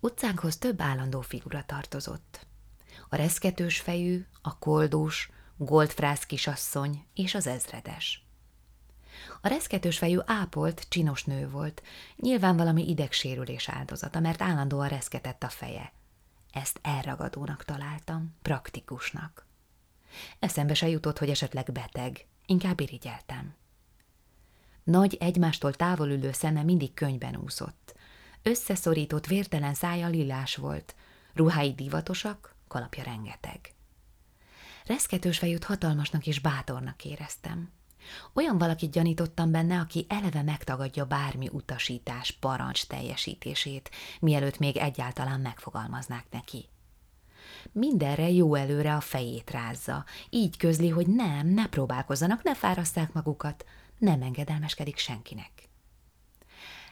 Utcánkhoz 0.00 0.56
több 0.56 0.80
állandó 0.80 1.20
figura 1.20 1.64
tartozott. 1.66 2.46
A 3.08 3.16
reszketős 3.16 3.80
fejű, 3.80 4.26
a 4.42 4.58
koldús, 4.58 5.30
goldfrász 5.56 6.26
kisasszony 6.26 7.06
és 7.14 7.34
az 7.34 7.46
ezredes. 7.46 8.26
A 9.40 9.48
reszketős 9.48 9.98
fejű 9.98 10.18
ápolt, 10.24 10.86
csinos 10.88 11.24
nő 11.24 11.50
volt, 11.50 11.82
nyilván 12.16 12.56
valami 12.56 12.88
idegsérülés 12.88 13.68
áldozata, 13.68 14.20
mert 14.20 14.42
állandóan 14.42 14.88
reszketett 14.88 15.42
a 15.42 15.48
feje– 15.48 15.92
ezt 16.52 16.78
elragadónak 16.82 17.64
találtam, 17.64 18.34
praktikusnak. 18.42 19.46
Eszembe 20.38 20.74
se 20.74 20.88
jutott, 20.88 21.18
hogy 21.18 21.30
esetleg 21.30 21.72
beteg, 21.72 22.26
inkább 22.46 22.80
irigyeltem. 22.80 23.54
Nagy 24.84 25.16
egymástól 25.20 25.74
távol 25.74 26.08
ülő 26.08 26.32
szeme 26.32 26.62
mindig 26.62 26.94
könyben 26.94 27.36
úszott. 27.36 27.94
Összeszorított 28.42 29.26
vértelen 29.26 29.74
szája 29.74 30.08
lilás 30.08 30.56
volt, 30.56 30.94
ruhái 31.34 31.74
divatosak, 31.74 32.54
kalapja 32.68 33.02
rengeteg. 33.02 33.74
Reszketős 34.84 35.38
fejűt 35.38 35.64
hatalmasnak 35.64 36.26
és 36.26 36.40
bátornak 36.40 37.04
éreztem. 37.04 37.72
Olyan 38.32 38.58
valakit 38.58 38.90
gyanítottam 38.90 39.50
benne, 39.50 39.80
aki 39.80 40.06
eleve 40.08 40.42
megtagadja 40.42 41.04
bármi 41.04 41.48
utasítás, 41.52 42.30
parancs 42.30 42.86
teljesítését, 42.86 43.90
mielőtt 44.20 44.58
még 44.58 44.76
egyáltalán 44.76 45.40
megfogalmaznák 45.40 46.26
neki. 46.30 46.68
Mindenre 47.72 48.30
jó 48.30 48.54
előre 48.54 48.94
a 48.94 49.00
fejét 49.00 49.50
rázza, 49.50 50.04
így 50.30 50.56
közli, 50.56 50.88
hogy 50.88 51.06
nem, 51.06 51.46
ne 51.46 51.66
próbálkozzanak, 51.66 52.42
ne 52.42 52.54
fáraszták 52.54 53.12
magukat, 53.12 53.64
nem 53.98 54.22
engedelmeskedik 54.22 54.96
senkinek. 54.98 55.50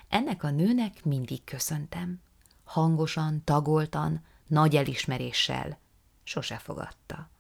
Ennek 0.09 0.43
a 0.43 0.51
nőnek 0.51 1.05
mindig 1.05 1.45
köszöntem. 1.45 2.21
Hangosan, 2.65 3.45
tagoltan, 3.45 4.25
nagy 4.47 4.77
elismeréssel. 4.77 5.79
Sose 6.23 6.57
fogadta. 6.57 7.31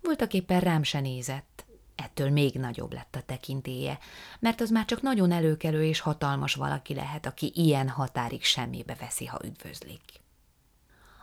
Voltak 0.00 0.32
éppen 0.32 0.60
rám 0.60 0.82
se 0.82 1.00
nézett, 1.00 1.66
ettől 2.02 2.30
még 2.30 2.54
nagyobb 2.54 2.92
lett 2.92 3.16
a 3.16 3.22
tekintéje, 3.26 3.98
mert 4.38 4.60
az 4.60 4.70
már 4.70 4.84
csak 4.84 5.02
nagyon 5.02 5.32
előkelő 5.32 5.84
és 5.84 6.00
hatalmas 6.00 6.54
valaki 6.54 6.94
lehet, 6.94 7.26
aki 7.26 7.52
ilyen 7.54 7.88
határig 7.88 8.44
semmibe 8.44 8.96
veszi, 9.00 9.26
ha 9.26 9.40
üdvözlik. 9.44 10.02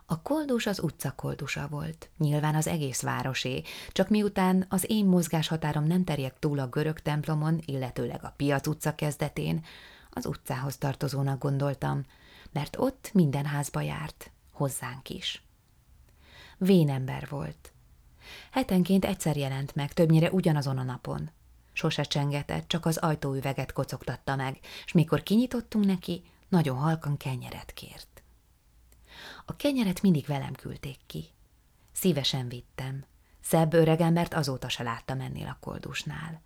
A 0.05 0.21
koldus 0.21 0.65
az 0.65 0.79
utca 0.79 1.11
koldusa 1.11 1.67
volt, 1.67 2.09
nyilván 2.17 2.55
az 2.55 2.67
egész 2.67 3.01
városé, 3.01 3.61
csak 3.91 4.09
miután 4.09 4.65
az 4.69 4.85
én 4.87 5.05
mozgáshatárom 5.05 5.83
nem 5.83 6.03
terjedt 6.03 6.39
túl 6.39 6.59
a 6.59 6.67
görög 6.67 6.99
templomon, 6.99 7.61
illetőleg 7.65 8.23
a 8.23 8.33
piac 8.37 8.67
utca 8.67 8.95
kezdetén, 8.95 9.65
az 10.09 10.25
utcához 10.25 10.77
tartozónak 10.77 11.41
gondoltam, 11.41 12.05
mert 12.51 12.75
ott 12.79 13.09
minden 13.13 13.45
házba 13.45 13.81
járt, 13.81 14.31
hozzánk 14.51 15.09
is. 15.09 15.43
Vénember 16.57 17.27
volt, 17.29 17.73
Hetenként 18.51 19.05
egyszer 19.05 19.37
jelent 19.37 19.75
meg, 19.75 19.93
többnyire 19.93 20.31
ugyanazon 20.31 20.77
a 20.77 20.83
napon. 20.83 21.29
Sose 21.73 22.03
csengetett, 22.03 22.67
csak 22.67 22.85
az 22.85 22.97
ajtóüveget 22.97 23.71
kocogtatta 23.73 24.35
meg, 24.35 24.59
és 24.85 24.91
mikor 24.91 25.23
kinyitottunk 25.23 25.85
neki, 25.85 26.23
nagyon 26.49 26.77
halkan 26.77 27.17
kenyeret 27.17 27.73
kért. 27.73 28.23
A 29.45 29.55
kenyeret 29.55 30.01
mindig 30.01 30.25
velem 30.25 30.53
küldték 30.53 30.97
ki. 31.05 31.25
Szívesen 31.91 32.47
vittem. 32.47 33.05
Szebb 33.41 33.73
öregembert 33.73 34.33
azóta 34.33 34.69
se 34.69 34.83
láttam 34.83 35.19
ennél 35.19 35.47
a 35.47 35.57
koldusnál. 35.59 36.41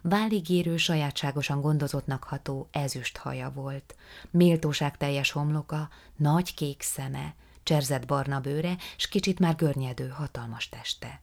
Váligérő, 0.00 0.76
sajátságosan 0.76 1.60
gondozottnak 1.60 2.24
ható 2.24 2.68
ezüst 2.70 3.16
haja 3.16 3.50
volt, 3.50 3.96
méltóság 4.30 4.96
teljes 4.96 5.30
homloka, 5.30 5.88
nagy 6.16 6.54
kék 6.54 6.82
szeme, 6.82 7.34
cserzett 7.64 8.06
barna 8.06 8.40
bőre, 8.40 8.76
s 8.96 9.08
kicsit 9.08 9.38
már 9.38 9.56
görnyedő, 9.56 10.08
hatalmas 10.08 10.68
teste. 10.68 11.20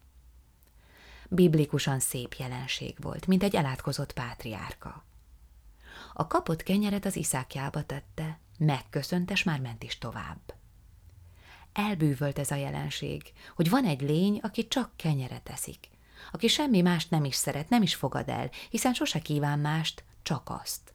Biblikusan 1.30 2.00
szép 2.00 2.34
jelenség 2.34 2.96
volt, 3.02 3.28
mint 3.28 3.44
egy 3.44 3.56
elátkozott 3.56 4.14
pátriárka. 4.14 5.06
A 6.14 6.28
kapott 6.28 6.64
kenyeret 6.64 7.06
az 7.06 7.16
iszákjába 7.16 7.84
tette, 7.84 8.40
megköszöntes 8.58 9.44
már 9.44 9.60
ment 9.60 9.84
is 9.84 9.98
tovább. 9.98 10.54
Elbűvölt 11.74 12.40
ez 12.40 12.52
a 12.52 12.56
jelenség, 12.56 13.34
hogy 13.56 13.70
van 13.70 13.86
egy 13.86 14.02
lény, 14.02 14.40
aki 14.44 14.68
csak 14.68 14.92
kenyeret 14.96 15.50
eszik, 15.50 15.90
aki 16.32 16.48
semmi 16.48 16.82
mást 16.82 17.10
nem 17.10 17.24
is 17.24 17.36
szeret, 17.36 17.70
nem 17.70 17.82
is 17.82 17.96
fogad 17.96 18.30
el, 18.30 18.50
hiszen 18.70 18.94
sose 18.94 19.20
kíván 19.20 19.60
mást, 19.60 20.04
csak 20.24 20.50
azt. 20.62 20.94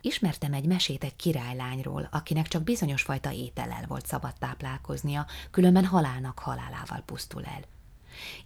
Ismertem 0.00 0.52
egy 0.52 0.66
mesét 0.66 1.04
egy 1.04 1.16
királylányról, 1.16 2.08
akinek 2.10 2.48
csak 2.48 2.62
bizonyos 2.62 3.02
fajta 3.02 3.32
étellel 3.32 3.84
volt 3.86 4.06
szabad 4.06 4.32
táplálkoznia, 4.38 5.26
különben 5.50 5.84
halálnak 5.84 6.38
halálával 6.38 7.02
pusztul 7.06 7.44
el. 7.44 7.62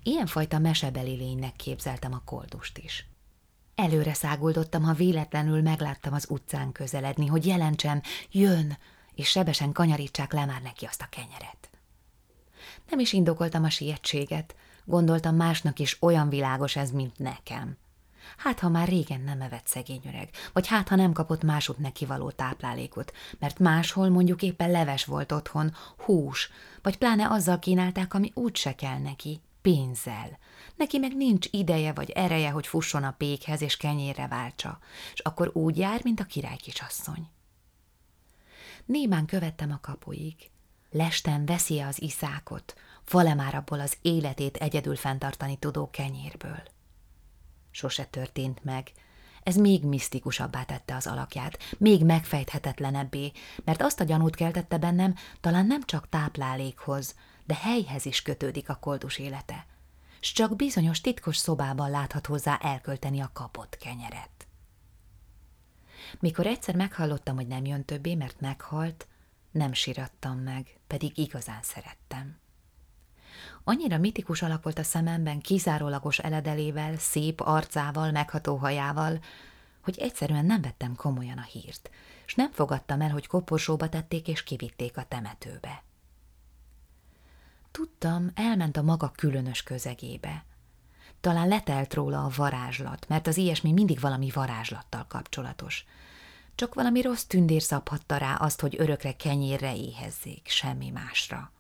Ilyenfajta 0.03 0.59
mesebeli 0.59 1.17
lénynek 1.17 1.57
képzeltem 1.57 2.13
a 2.13 2.23
koldust 2.25 2.79
is. 2.79 3.07
Előre 3.75 4.15
száguldottam, 4.15 4.83
ha 4.83 4.93
véletlenül 4.93 5.63
megláttam 5.63 6.13
az 6.13 6.27
utcán 6.31 6.73
közeledni, 6.73 7.27
hogy 7.27 7.47
jelentsem, 7.47 8.01
jön, 8.31 8.79
és 9.15 9.29
sebesen 9.29 9.73
kanyarítsák 9.73 10.33
le 10.33 10.45
már 10.45 10.63
neki 10.63 10.85
azt 10.85 11.03
a 11.03 11.09
kenyeret. 11.11 11.71
Nem 12.91 12.99
is 12.99 13.13
indokoltam 13.13 13.65
a 13.65 13.71
sietséget, 13.71 14.55
gondoltam 14.85 15.37
másnak 15.37 15.79
is 15.79 15.97
olyan 16.01 16.29
világos 16.29 16.77
ez, 16.77 16.91
mint 16.91 17.19
nekem. 17.19 17.77
Hát, 18.37 18.61
ha 18.61 18.69
már 18.69 18.89
régen 18.89 19.21
nem 19.21 19.41
evett 19.41 19.67
szegény 19.67 20.03
öreg, 20.07 20.29
vagy 20.53 20.67
hát, 20.67 20.89
ha 20.89 20.95
nem 20.95 21.13
kapott 21.13 21.43
másút 21.43 21.79
neki 21.79 22.07
való 22.07 22.31
táplálékot, 22.31 23.13
mert 23.39 23.59
máshol 23.59 24.09
mondjuk 24.09 24.43
éppen 24.43 24.71
leves 24.71 25.05
volt 25.05 25.33
otthon, 25.33 25.75
hús, 26.05 26.51
vagy 26.83 26.99
pláne 26.99 27.31
azzal 27.31 27.59
kínálták, 27.59 28.15
ami 28.15 28.31
úgy 28.35 28.57
se 28.57 28.75
kell 28.75 28.99
neki, 28.99 29.41
pénzzel. 29.63 30.39
Neki 30.77 30.99
meg 30.99 31.17
nincs 31.17 31.47
ideje 31.51 31.93
vagy 31.93 32.11
ereje, 32.11 32.51
hogy 32.51 32.67
fusson 32.67 33.05
a 33.05 33.15
pékhez 33.19 33.63
és 33.63 33.77
kenyérre 33.77 34.27
váltsa, 34.27 34.79
és 35.13 35.21
akkor 35.21 35.51
úgy 35.53 35.79
jár, 35.79 36.01
mint 36.03 36.21
a 36.21 36.25
király 36.25 36.57
kisasszony. 36.57 37.29
Némán 38.85 39.27
követtem 39.27 39.71
a 39.73 39.81
kapuig. 39.81 40.51
Lesten 40.91 41.45
veszi 41.45 41.81
az 41.81 42.03
iszákot, 42.03 42.75
fale 43.05 43.35
már 43.35 43.55
abból 43.55 43.81
az 43.81 43.97
életét 44.03 44.57
egyedül 44.57 44.97
fenntartani 44.97 45.57
tudó 45.57 45.91
kenyérből 45.91 46.63
sose 47.73 48.05
történt 48.05 48.65
meg. 48.65 48.93
Ez 49.43 49.57
még 49.57 49.85
misztikusabbá 49.85 50.65
tette 50.65 50.95
az 50.95 51.07
alakját, 51.07 51.59
még 51.79 52.05
megfejthetetlenebbé, 52.05 53.33
mert 53.65 53.83
azt 53.83 54.01
a 54.01 54.05
gyanút 54.05 54.37
keltette 54.37 54.79
bennem, 54.79 55.15
talán 55.41 55.67
nem 55.67 55.83
csak 55.85 56.09
táplálékhoz, 56.09 57.15
de 57.47 57.55
helyhez 57.55 58.05
is 58.07 58.23
kötődik 58.23 58.69
a 58.69 58.75
koldus 58.75 59.19
élete. 59.19 59.67
S 60.21 60.33
csak 60.33 60.57
bizonyos 60.57 61.01
titkos 61.01 61.37
szobában 61.37 61.91
láthat 61.91 62.27
hozzá 62.27 62.57
elkölteni 62.57 63.21
a 63.21 63.31
kapott 63.33 63.77
kenyeret. 63.77 64.47
Mikor 66.21 66.47
egyszer 66.47 66.75
meghallottam, 66.75 67.35
hogy 67.35 67.47
nem 67.47 67.65
jön 67.65 67.85
többé, 67.85 68.15
mert 68.15 68.41
meghalt, 68.41 69.07
nem 69.51 69.73
sirattam 69.73 70.39
meg, 70.39 70.81
pedig 70.87 71.19
igazán 71.19 71.63
szerettem. 71.63 72.42
Annyira 73.65 73.99
mitikus 73.99 74.43
alak 74.43 74.63
volt 74.63 74.79
a 74.79 74.83
szememben, 74.83 75.41
kizárólagos 75.41 76.19
eledelével, 76.19 76.99
szép 76.99 77.41
arcával, 77.41 78.11
megható 78.11 78.57
hajával, 78.57 79.21
hogy 79.83 79.99
egyszerűen 79.99 80.45
nem 80.45 80.61
vettem 80.61 80.95
komolyan 80.95 81.39
a 81.39 81.43
hírt, 81.43 81.91
és 82.27 82.35
nem 82.35 82.51
fogadtam 82.51 83.01
el, 83.01 83.11
hogy 83.11 83.27
koporsóba 83.27 83.89
tették 83.89 84.29
és 84.29 84.43
kivitték 84.43 84.97
a 84.97 85.05
temetőbe. 85.09 85.83
Tudtam, 87.71 88.31
elment 88.35 88.77
a 88.77 88.83
maga 88.83 89.13
különös 89.17 89.63
közegébe. 89.63 90.45
Talán 91.21 91.49
letelt 91.49 91.95
róla 91.95 92.25
a 92.25 92.31
varázslat, 92.37 93.09
mert 93.09 93.27
az 93.27 93.37
ilyesmi 93.37 93.73
mindig 93.73 94.01
valami 94.01 94.31
varázslattal 94.31 95.07
kapcsolatos. 95.09 95.85
Csak 96.55 96.75
valami 96.75 97.01
rossz 97.01 97.23
tündér 97.23 97.63
szabhatta 97.63 98.17
rá 98.17 98.35
azt, 98.35 98.61
hogy 98.61 98.77
örökre 98.79 99.13
kenyérre 99.17 99.77
éhezzék, 99.77 100.49
semmi 100.49 100.91
másra. 100.91 101.51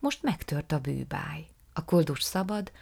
Most 0.00 0.22
megtört 0.22 0.72
a 0.72 0.78
bűbáj. 0.78 1.46
A 1.72 1.84
koldus 1.84 2.22
szabad, 2.22 2.72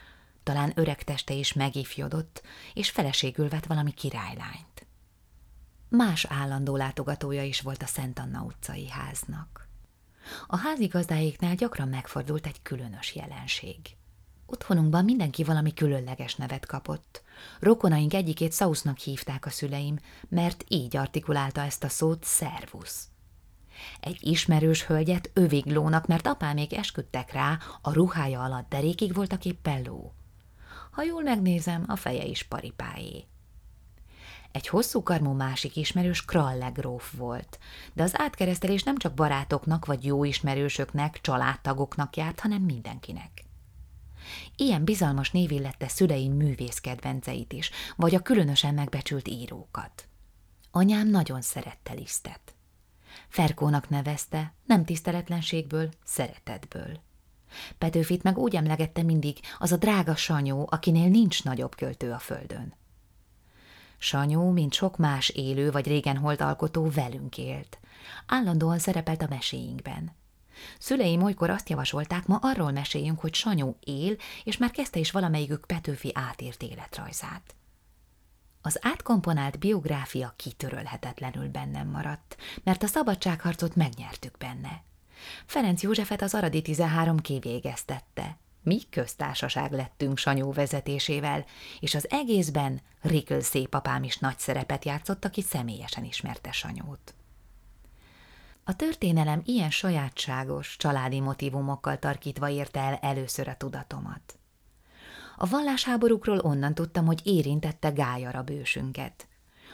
talán 0.42 0.72
öreg 0.74 1.02
teste 1.02 1.34
is 1.34 1.52
megifjodott, 1.52 2.42
és 2.74 2.90
feleségül 2.90 3.48
vett 3.48 3.66
valami 3.66 3.90
királylányt. 3.92 4.86
Más 5.88 6.24
állandó 6.24 6.76
látogatója 6.76 7.42
is 7.42 7.60
volt 7.60 7.82
a 7.82 7.86
Szent 7.86 8.18
Anna 8.18 8.42
utcai 8.42 8.88
háznak. 8.88 9.68
A 10.46 10.56
házigazdáiknál 10.56 11.54
gyakran 11.54 11.88
megfordult 11.88 12.46
egy 12.46 12.62
különös 12.62 13.14
jelenség. 13.14 13.76
Otthonunkban 14.46 15.04
mindenki 15.04 15.44
valami 15.44 15.74
különleges 15.74 16.34
nevet 16.34 16.66
kapott. 16.66 17.22
Rokonaink 17.60 18.14
egyikét 18.14 18.52
Szausznak 18.52 18.98
hívták 18.98 19.46
a 19.46 19.50
szüleim, 19.50 19.98
mert 20.28 20.64
így 20.68 20.96
artikulálta 20.96 21.60
ezt 21.60 21.84
a 21.84 21.88
szót 21.88 22.24
szervusz. 22.24 23.08
Egy 24.00 24.18
ismerős 24.20 24.84
hölgyet 24.84 25.30
öviglónak, 25.34 26.06
mert 26.06 26.26
apámék 26.26 26.76
esküdtek 26.76 27.32
rá, 27.32 27.58
a 27.82 27.92
ruhája 27.92 28.42
alatt 28.42 28.68
derékig 28.68 29.14
voltak 29.14 29.44
éppen 29.44 29.82
ló. 29.82 30.12
Ha 30.90 31.02
jól 31.02 31.22
megnézem, 31.22 31.84
a 31.86 31.96
feje 31.96 32.24
is 32.24 32.42
paripáé. 32.42 33.24
Egy 34.52 34.68
hosszú 34.68 35.02
karmú 35.02 35.32
másik 35.32 35.76
ismerős 35.76 36.24
Krallegróf 36.24 37.12
volt, 37.16 37.58
de 37.92 38.02
az 38.02 38.18
átkeresztelés 38.20 38.82
nem 38.82 38.96
csak 38.96 39.14
barátoknak 39.14 39.86
vagy 39.86 40.04
jó 40.04 40.24
ismerősöknek, 40.24 41.20
családtagoknak 41.20 42.16
járt, 42.16 42.40
hanem 42.40 42.62
mindenkinek. 42.62 43.44
Ilyen 44.56 44.84
bizalmas 44.84 45.30
név 45.30 45.50
illette 45.50 45.88
szüleim 45.88 46.32
művész 46.32 46.78
kedvenceit 46.78 47.52
is, 47.52 47.70
vagy 47.96 48.14
a 48.14 48.20
különösen 48.20 48.74
megbecsült 48.74 49.28
írókat. 49.28 50.08
Anyám 50.70 51.08
nagyon 51.08 51.40
szerette 51.40 51.92
lisztet. 51.92 52.54
Ferkónak 53.28 53.88
nevezte, 53.88 54.54
nem 54.64 54.84
tiszteletlenségből, 54.84 55.88
szeretetből. 56.04 57.00
Petőfit 57.78 58.22
meg 58.22 58.38
úgy 58.38 58.56
emlegette 58.56 59.02
mindig, 59.02 59.38
az 59.58 59.72
a 59.72 59.76
drága 59.76 60.16
Sanyó, 60.16 60.68
akinél 60.70 61.08
nincs 61.08 61.44
nagyobb 61.44 61.74
költő 61.74 62.12
a 62.12 62.18
földön. 62.18 62.74
Sanyó, 63.98 64.50
mint 64.50 64.72
sok 64.72 64.96
más 64.96 65.28
élő 65.28 65.70
vagy 65.70 65.86
régen 65.86 66.16
holt 66.16 66.40
alkotó, 66.40 66.90
velünk 66.90 67.38
élt. 67.38 67.78
Állandóan 68.26 68.78
szerepelt 68.78 69.22
a 69.22 69.26
meséinkben. 69.28 70.16
Szüleim 70.78 71.22
olykor 71.22 71.50
azt 71.50 71.68
javasolták, 71.68 72.26
ma 72.26 72.38
arról 72.42 72.70
meséljünk, 72.70 73.20
hogy 73.20 73.34
Sanyó 73.34 73.76
él, 73.80 74.16
és 74.44 74.56
már 74.56 74.70
kezdte 74.70 74.98
is 74.98 75.10
valamelyikük 75.10 75.64
Petőfi 75.66 76.10
átírt 76.14 76.62
életrajzát. 76.62 77.54
Az 78.68 78.78
átkomponált 78.80 79.58
biográfia 79.58 80.34
kitörölhetetlenül 80.36 81.48
bennem 81.48 81.88
maradt, 81.88 82.36
mert 82.64 82.82
a 82.82 82.86
szabadságharcot 82.86 83.74
megnyertük 83.74 84.36
benne. 84.38 84.82
Ferenc 85.46 85.82
Józsefet 85.82 86.22
az 86.22 86.34
Aradi 86.34 86.62
13 86.62 87.18
kivégeztette. 87.18 88.38
Mi 88.62 88.80
köztársaság 88.90 89.72
lettünk 89.72 90.18
Sanyó 90.18 90.52
vezetésével, 90.52 91.44
és 91.80 91.94
az 91.94 92.10
egészben 92.10 92.80
Rikl 93.00 93.38
szépapám 93.38 94.02
is 94.02 94.18
nagy 94.18 94.38
szerepet 94.38 94.84
játszott, 94.84 95.24
aki 95.24 95.42
személyesen 95.42 96.04
ismerte 96.04 96.52
Sanyót. 96.52 97.14
A 98.64 98.76
történelem 98.76 99.42
ilyen 99.44 99.70
sajátságos, 99.70 100.76
családi 100.76 101.20
motivumokkal 101.20 101.98
tarkítva 101.98 102.48
érte 102.48 102.80
el 102.80 102.94
először 102.94 103.48
a 103.48 103.56
tudatomat. 103.56 104.37
A 105.40 105.46
vallásháborúkról 105.46 106.38
onnan 106.38 106.74
tudtam, 106.74 107.06
hogy 107.06 107.20
érintette 107.24 107.88
gályara 107.90 108.42
bősünket. 108.42 109.26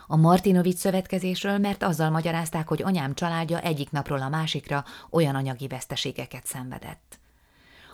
A 0.07 0.17
Martinovics 0.17 0.77
szövetkezésről, 0.77 1.59
mert 1.59 1.83
azzal 1.83 2.11
magyarázták, 2.11 2.69
hogy 2.69 2.83
anyám 2.83 3.15
családja 3.15 3.61
egyik 3.61 3.91
napról 3.91 4.23
a 4.23 4.29
másikra 4.29 4.85
olyan 5.11 5.35
anyagi 5.35 5.67
veszteségeket 5.67 6.47
szenvedett. 6.47 7.19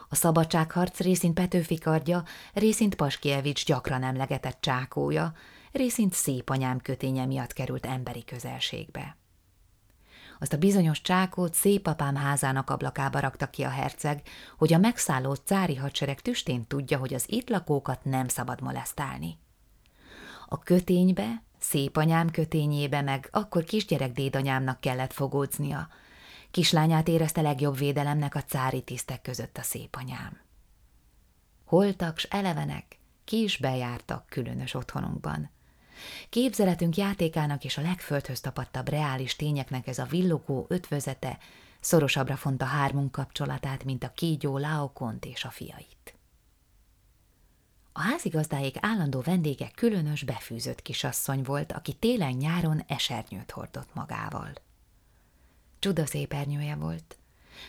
A 0.09 0.15
szabadságharc 0.15 0.99
részint 0.99 1.35
Petőfi 1.35 1.79
kardja, 1.79 2.25
részint 2.53 2.95
Paskievics 2.95 3.65
gyakran 3.65 4.03
emlegetett 4.03 4.59
csákója, 4.61 5.33
részint 5.73 6.13
szép 6.13 6.51
anyám 6.51 6.81
köténye 6.81 7.27
miatt 7.27 7.53
került 7.53 7.87
emberi 7.87 8.25
közelségbe. 8.25 9.17
Azt 10.41 10.53
a 10.53 10.59
bizonyos 10.59 11.03
csákót 11.03 11.55
szép 11.55 11.87
apám 11.87 12.17
házának 12.17 12.71
ablakába 12.71 13.21
rakta 13.21 13.51
ki 13.51 13.63
a 13.63 13.69
herceg, 13.69 14.23
hogy 14.59 14.73
a 14.73 14.79
megszálló 14.79 15.35
cári 15.35 15.77
hadsereg 15.77 16.21
tüstén 16.21 16.67
tudja, 16.67 16.99
hogy 16.99 17.15
az 17.15 17.25
itt 17.27 17.49
lakókat 17.49 18.05
nem 18.05 18.29
szabad 18.29 18.61
molesztálni. 18.61 19.39
A 20.49 20.59
köténybe, 20.59 21.43
szép 21.59 21.97
anyám 21.97 22.31
kötényébe 22.31 23.01
meg 23.01 23.29
akkor 23.33 23.65
kisgyerek 23.65 24.13
dédanyámnak 24.13 24.81
kellett 24.81 25.13
fogódznia. 25.13 25.89
Kislányát 26.51 27.09
érezte 27.09 27.41
legjobb 27.41 27.77
védelemnek 27.77 28.35
a 28.35 28.43
cári 28.43 28.83
tisztek 28.83 29.23
között 29.23 29.57
a 29.57 29.63
szép 29.63 29.97
anyám. 29.97 30.41
Holtak 31.65 32.19
s 32.19 32.25
elevenek, 32.25 32.99
ki 33.25 33.43
is 33.43 33.57
bejártak 33.57 34.27
különös 34.27 34.75
otthonunkban– 34.75 35.51
Képzeletünk 36.29 36.97
játékának 36.97 37.65
és 37.65 37.77
a 37.77 37.83
legföldhöz 37.83 38.41
tapadtabb 38.41 38.89
reális 38.89 39.37
tényeknek 39.37 39.87
ez 39.87 39.99
a 39.99 40.05
villogó 40.05 40.67
ötvözete 40.69 41.39
szorosabbra 41.81 42.37
fonta 42.37 42.65
hármunk 42.65 43.13
kapcsolatát, 43.13 43.85
mint 43.85 44.05
a 44.05 44.13
kígyó 44.13 44.59
Laokont 44.59 45.25
és 45.25 45.45
a 45.45 45.51
fiait. 45.51 46.15
A 47.93 48.01
házigazdáik 48.01 48.77
állandó 48.81 49.21
vendége 49.21 49.71
különös 49.75 50.23
befűzött 50.23 50.83
kisasszony 50.83 51.43
volt, 51.43 51.73
aki 51.73 51.93
télen-nyáron 51.93 52.83
esernyőt 52.87 53.51
hordott 53.51 53.95
magával. 53.95 54.53
Csuda 55.79 56.07
szép 56.07 56.33
ernyője 56.33 56.75
volt. 56.75 57.19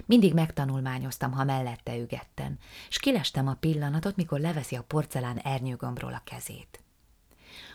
Mindig 0.06 0.34
megtanulmányoztam, 0.34 1.32
ha 1.32 1.44
mellette 1.44 1.98
ügettem, 1.98 2.58
s 2.90 3.00
kilestem 3.00 3.48
a 3.48 3.54
pillanatot, 3.54 4.16
mikor 4.16 4.40
leveszi 4.40 4.76
a 4.76 4.84
porcelán 4.84 5.38
ernyőgombról 5.38 6.14
a 6.14 6.22
kezét. 6.24 6.80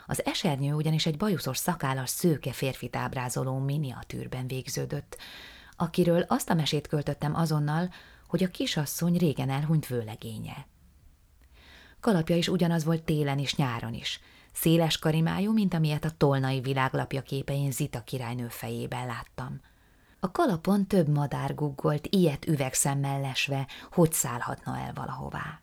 Az 0.06 0.24
esernyő 0.24 0.72
ugyanis 0.72 1.06
egy 1.06 1.16
bajuszos 1.16 1.56
szakállas 1.56 2.10
szőke 2.10 2.52
férfit 2.52 2.96
ábrázoló 2.96 3.58
miniatűrben 3.58 4.46
végződött, 4.46 5.16
akiről 5.76 6.20
azt 6.20 6.50
a 6.50 6.54
mesét 6.54 6.86
költöttem 6.86 7.34
azonnal, 7.34 7.90
hogy 8.28 8.42
a 8.42 8.50
kisasszony 8.50 9.16
régen 9.16 9.50
elhunyt 9.50 9.86
vőlegénye. 9.86 10.66
Kalapja 12.00 12.36
is 12.36 12.48
ugyanaz 12.48 12.84
volt 12.84 13.02
télen 13.02 13.38
és 13.38 13.54
nyáron 13.54 13.94
is, 13.94 14.20
széles 14.52 14.98
karimájú, 14.98 15.52
mint 15.52 15.74
amilyet 15.74 16.04
a 16.04 16.10
tolnai 16.16 16.60
világlapja 16.60 17.22
képein 17.22 17.70
Zita 17.70 18.00
királynő 18.00 18.48
fejében 18.48 19.06
láttam. 19.06 19.60
A 20.20 20.30
kalapon 20.30 20.86
több 20.86 21.08
madár 21.08 21.54
guggolt, 21.54 22.06
ilyet 22.06 22.46
üvegszemmel 22.46 23.20
lesve, 23.20 23.66
hogy 23.90 24.12
szállhatna 24.12 24.78
el 24.78 24.92
valahová. 24.94 25.60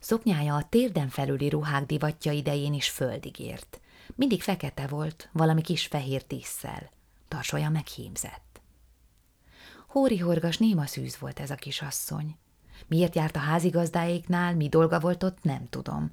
Szoknyája 0.00 0.54
a 0.54 0.68
térden 0.68 1.08
felüli 1.08 1.48
ruhák 1.48 1.86
divatja 1.86 2.32
idején 2.32 2.74
is 2.74 2.88
földig 2.90 3.38
ért. 3.38 3.80
Mindig 4.14 4.42
fekete 4.42 4.86
volt, 4.86 5.28
valami 5.32 5.60
kis 5.60 5.86
fehér 5.86 6.24
tízszel. 6.24 6.90
Tarsolya 7.28 7.70
meghímzett. 7.70 8.60
Hóri 9.86 10.18
horgas 10.18 10.58
néma 10.58 10.86
szűz 10.86 11.18
volt 11.18 11.40
ez 11.40 11.50
a 11.50 11.54
kisasszony. 11.54 12.36
Miért 12.86 13.14
járt 13.14 13.36
a 13.36 13.38
házigazdáéknál, 13.38 14.54
mi 14.54 14.68
dolga 14.68 15.00
volt 15.00 15.22
ott, 15.22 15.42
nem 15.42 15.68
tudom. 15.68 16.10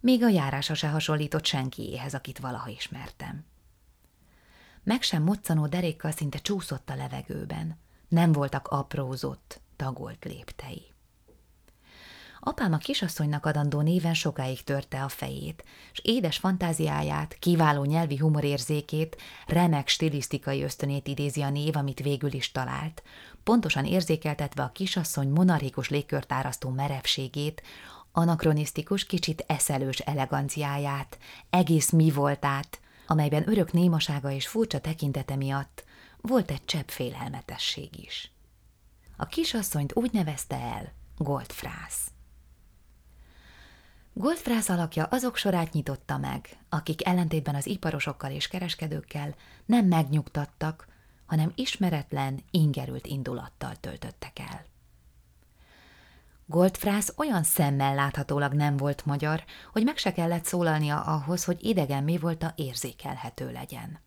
Még 0.00 0.22
a 0.22 0.28
járása 0.28 0.74
se 0.74 0.88
hasonlított 0.88 1.44
senkiéhez, 1.44 2.14
akit 2.14 2.38
valaha 2.38 2.68
ismertem. 2.68 3.44
Meg 4.82 5.02
sem 5.02 5.22
moccanó 5.22 5.66
derékkal 5.66 6.10
szinte 6.10 6.38
csúszott 6.38 6.90
a 6.90 6.94
levegőben. 6.94 7.78
Nem 8.08 8.32
voltak 8.32 8.68
aprózott, 8.68 9.60
tagolt 9.76 10.24
léptei. 10.24 10.89
Apám 12.40 12.72
a 12.72 12.76
kisasszonynak 12.76 13.46
adandó 13.46 13.80
néven 13.80 14.14
sokáig 14.14 14.64
törte 14.64 15.02
a 15.02 15.08
fejét, 15.08 15.64
és 15.92 16.00
édes 16.02 16.36
fantáziáját, 16.36 17.36
kiváló 17.38 17.84
nyelvi 17.84 18.16
humorérzékét, 18.16 19.16
remek 19.46 19.88
stilisztikai 19.88 20.62
ösztönét 20.62 21.08
idézi 21.08 21.42
a 21.42 21.50
név, 21.50 21.76
amit 21.76 22.00
végül 22.00 22.32
is 22.32 22.52
talált, 22.52 23.02
pontosan 23.44 23.84
érzékeltetve 23.84 24.62
a 24.62 24.72
kisasszony 24.72 25.28
monarchikus 25.28 25.88
légkörtárasztó 25.88 26.70
merevségét, 26.70 27.62
anakronisztikus, 28.12 29.04
kicsit 29.04 29.44
eszelős 29.46 29.98
eleganciáját, 29.98 31.18
egész 31.50 31.90
mi 31.90 32.10
voltát, 32.10 32.80
amelyben 33.06 33.48
örök 33.48 33.72
némasága 33.72 34.30
és 34.30 34.46
furcsa 34.46 34.80
tekintete 34.80 35.36
miatt 35.36 35.84
volt 36.20 36.50
egy 36.50 36.64
csepp 36.64 36.88
félelmetesség 36.88 38.04
is. 38.04 38.32
A 39.16 39.26
kisasszonyt 39.26 39.94
úgy 39.94 40.12
nevezte 40.12 40.56
el 40.56 40.92
Goldfrász. 41.16 42.09
Goldfrász 44.20 44.68
alakja 44.68 45.04
azok 45.04 45.36
sorát 45.36 45.72
nyitotta 45.72 46.18
meg, 46.18 46.58
akik 46.68 47.06
ellentétben 47.06 47.54
az 47.54 47.66
iparosokkal 47.66 48.30
és 48.30 48.48
kereskedőkkel 48.48 49.34
nem 49.66 49.86
megnyugtattak, 49.86 50.88
hanem 51.26 51.52
ismeretlen, 51.54 52.40
ingerült 52.50 53.06
indulattal 53.06 53.76
töltöttek 53.76 54.38
el. 54.38 54.64
Goldfrász 56.46 57.12
olyan 57.16 57.42
szemmel 57.42 57.94
láthatólag 57.94 58.52
nem 58.52 58.76
volt 58.76 59.06
magyar, 59.06 59.44
hogy 59.72 59.84
meg 59.84 59.96
se 59.96 60.12
kellett 60.12 60.44
szólalnia 60.44 61.00
ahhoz, 61.00 61.44
hogy 61.44 61.64
idegen 61.64 62.04
mi 62.04 62.18
volt 62.18 62.42
a 62.42 62.52
érzékelhető 62.56 63.52
legyen. 63.52 64.00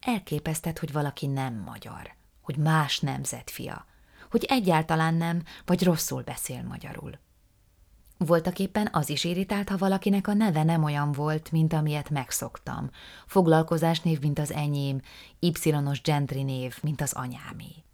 Elképesztett, 0.00 0.78
hogy 0.78 0.92
valaki 0.92 1.26
nem 1.26 1.54
magyar, 1.54 2.14
hogy 2.42 2.56
más 2.56 3.00
nemzet 3.00 3.50
fia, 3.50 3.86
hogy 4.30 4.44
egyáltalán 4.48 5.14
nem, 5.14 5.42
vagy 5.64 5.84
rosszul 5.84 6.22
beszél 6.22 6.62
magyarul. 6.62 7.18
Voltak 8.26 8.58
éppen 8.58 8.88
az 8.92 9.08
is 9.08 9.24
irritált, 9.24 9.68
ha 9.68 9.76
valakinek 9.76 10.28
a 10.28 10.32
neve 10.32 10.62
nem 10.62 10.82
olyan 10.82 11.12
volt, 11.12 11.52
mint 11.52 11.72
amilyet 11.72 12.10
megszoktam. 12.10 12.90
Foglalkozásnév, 13.26 14.20
mint 14.20 14.38
az 14.38 14.52
enyém, 14.52 15.00
Y-os 15.38 16.02
gentry 16.02 16.42
név, 16.42 16.78
mint 16.82 17.00
az 17.00 17.12
anyámé. 17.12 17.84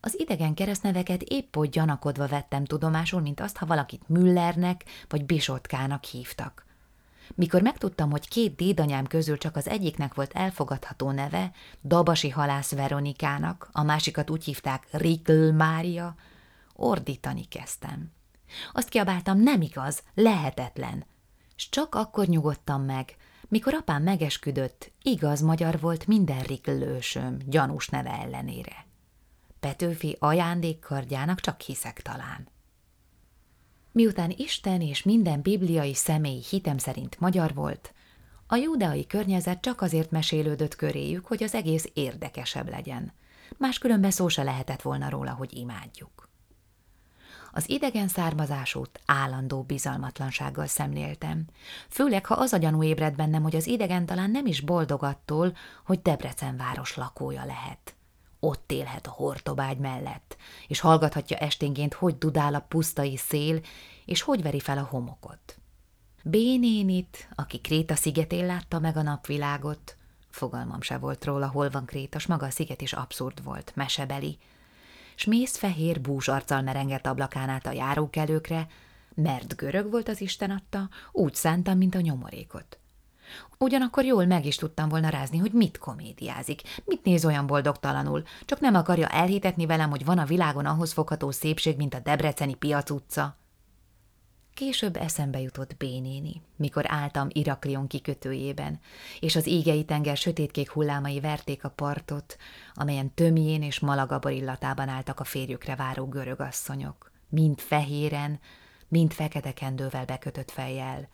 Az 0.00 0.20
idegen 0.20 0.54
keresztneveket 0.54 1.22
épp 1.22 1.56
úgy 1.56 1.68
gyanakodva 1.68 2.26
vettem 2.26 2.64
tudomásul, 2.64 3.20
mint 3.20 3.40
azt, 3.40 3.56
ha 3.56 3.66
valakit 3.66 4.08
Müllernek 4.08 4.84
vagy 5.08 5.24
Bisotkának 5.24 6.04
hívtak. 6.04 6.64
Mikor 7.34 7.62
megtudtam, 7.62 8.10
hogy 8.10 8.28
két 8.28 8.56
dédanyám 8.56 9.06
közül 9.06 9.38
csak 9.38 9.56
az 9.56 9.68
egyiknek 9.68 10.14
volt 10.14 10.32
elfogadható 10.32 11.10
neve, 11.10 11.52
Dabasi 11.84 12.28
halász 12.28 12.72
Veronikának, 12.72 13.68
a 13.72 13.82
másikat 13.82 14.30
úgy 14.30 14.44
hívták 14.44 14.86
Rikl 14.90 15.50
Mária, 15.50 16.14
ordítani 16.74 17.44
kezdtem. 17.44 18.14
Azt 18.72 18.88
kiabáltam, 18.88 19.38
nem 19.40 19.60
igaz, 19.60 20.02
lehetetlen. 20.14 21.04
S 21.56 21.68
csak 21.68 21.94
akkor 21.94 22.26
nyugodtam 22.26 22.82
meg, 22.82 23.16
mikor 23.48 23.74
apám 23.74 24.02
megesküdött, 24.02 24.92
igaz 25.02 25.40
magyar 25.40 25.80
volt 25.80 26.06
minden 26.06 26.42
riklősöm, 26.42 27.38
gyanús 27.46 27.88
neve 27.88 28.10
ellenére. 28.10 28.86
Petőfi 29.60 30.16
ajándékkardjának 30.18 31.40
csak 31.40 31.60
hiszek 31.60 32.02
talán. 32.02 32.48
Miután 33.92 34.34
Isten 34.36 34.80
és 34.80 35.02
minden 35.02 35.42
bibliai 35.42 35.94
személy 35.94 36.42
hitem 36.50 36.78
szerint 36.78 37.20
magyar 37.20 37.54
volt, 37.54 37.94
a 38.48 38.56
júdeai 38.56 39.06
környezet 39.06 39.60
csak 39.60 39.80
azért 39.80 40.10
mesélődött 40.10 40.76
köréjük, 40.76 41.26
hogy 41.26 41.42
az 41.42 41.54
egész 41.54 41.90
érdekesebb 41.94 42.68
legyen. 42.68 43.12
Máskülönben 43.56 44.10
szó 44.10 44.28
se 44.28 44.42
lehetett 44.42 44.82
volna 44.82 45.08
róla, 45.08 45.30
hogy 45.30 45.56
imádjuk. 45.56 46.25
Az 47.56 47.70
idegen 47.70 48.08
származásút 48.08 49.00
állandó 49.06 49.62
bizalmatlansággal 49.62 50.66
szemléltem, 50.66 51.44
főleg 51.88 52.26
ha 52.26 52.34
az 52.34 52.52
a 52.52 52.56
gyanú 52.56 52.82
ébred 52.82 53.14
bennem, 53.14 53.42
hogy 53.42 53.56
az 53.56 53.66
idegen 53.66 54.06
talán 54.06 54.30
nem 54.30 54.46
is 54.46 54.60
boldog 54.60 55.02
attól, 55.02 55.56
hogy 55.84 56.02
Debrecen 56.02 56.56
város 56.56 56.96
lakója 56.96 57.44
lehet. 57.44 57.94
Ott 58.40 58.72
élhet 58.72 59.06
a 59.06 59.10
hortobágy 59.10 59.78
mellett, 59.78 60.36
és 60.68 60.80
hallgathatja 60.80 61.36
esténként, 61.36 61.94
hogy 61.94 62.18
dudál 62.18 62.54
a 62.54 62.66
pusztai 62.68 63.16
szél, 63.16 63.60
és 64.04 64.22
hogy 64.22 64.42
veri 64.42 64.60
fel 64.60 64.78
a 64.78 64.88
homokot. 64.90 65.58
Bénénit, 66.22 67.28
aki 67.34 67.60
Kréta 67.60 67.94
szigetén 67.94 68.46
látta 68.46 68.78
meg 68.78 68.96
a 68.96 69.02
napvilágot, 69.02 69.96
fogalmam 70.28 70.80
se 70.80 70.98
volt 70.98 71.24
róla, 71.24 71.48
hol 71.48 71.70
van 71.70 71.84
Krétas, 71.84 72.26
maga 72.26 72.46
a 72.46 72.50
sziget 72.50 72.80
is 72.80 72.92
abszurd 72.92 73.44
volt, 73.44 73.72
mesebeli, 73.74 74.38
s 75.16 75.24
mész 75.24 75.56
fehér 75.56 76.00
bús 76.00 76.28
arccal 76.28 76.62
merengett 76.62 77.06
ablakán 77.06 77.48
át 77.48 77.66
a 77.66 77.72
járókelőkre, 77.72 78.66
mert 79.14 79.56
görög 79.56 79.90
volt 79.90 80.08
az 80.08 80.20
Isten 80.20 80.50
adta, 80.50 80.88
úgy 81.12 81.34
szántam, 81.34 81.78
mint 81.78 81.94
a 81.94 82.00
nyomorékot. 82.00 82.78
Ugyanakkor 83.58 84.04
jól 84.04 84.26
meg 84.26 84.46
is 84.46 84.56
tudtam 84.56 84.88
volna 84.88 85.08
rázni, 85.08 85.38
hogy 85.38 85.52
mit 85.52 85.78
komédiázik, 85.78 86.62
mit 86.84 87.04
néz 87.04 87.24
olyan 87.24 87.46
boldogtalanul, 87.46 88.22
csak 88.44 88.60
nem 88.60 88.74
akarja 88.74 89.06
elhitetni 89.06 89.66
velem, 89.66 89.90
hogy 89.90 90.04
van 90.04 90.18
a 90.18 90.24
világon 90.24 90.66
ahhoz 90.66 90.92
fogható 90.92 91.30
szépség, 91.30 91.76
mint 91.76 91.94
a 91.94 92.00
debreceni 92.00 92.54
piac 92.54 92.90
utca. 92.90 93.36
Később 94.56 94.96
eszembe 94.96 95.40
jutott 95.40 95.76
Bénéni, 95.76 96.42
mikor 96.56 96.84
álltam 96.88 97.28
Iraklion 97.32 97.86
kikötőjében, 97.86 98.80
és 99.20 99.36
az 99.36 99.46
égei 99.46 99.84
tenger 99.84 100.16
sötétkék 100.16 100.70
hullámai 100.70 101.20
verték 101.20 101.64
a 101.64 101.68
partot, 101.68 102.36
amelyen 102.74 103.14
tömjén 103.14 103.62
és 103.62 103.80
malagabor 103.80 104.32
illatában 104.32 104.88
álltak 104.88 105.20
a 105.20 105.24
férjükre 105.24 105.74
váró 105.74 106.06
görög 106.06 106.40
asszonyok, 106.40 107.10
mind 107.28 107.58
fehéren, 107.58 108.40
mind 108.88 109.12
fekete 109.12 109.52
kendővel 109.52 110.04
bekötött 110.04 110.50
fejjel, 110.50 111.08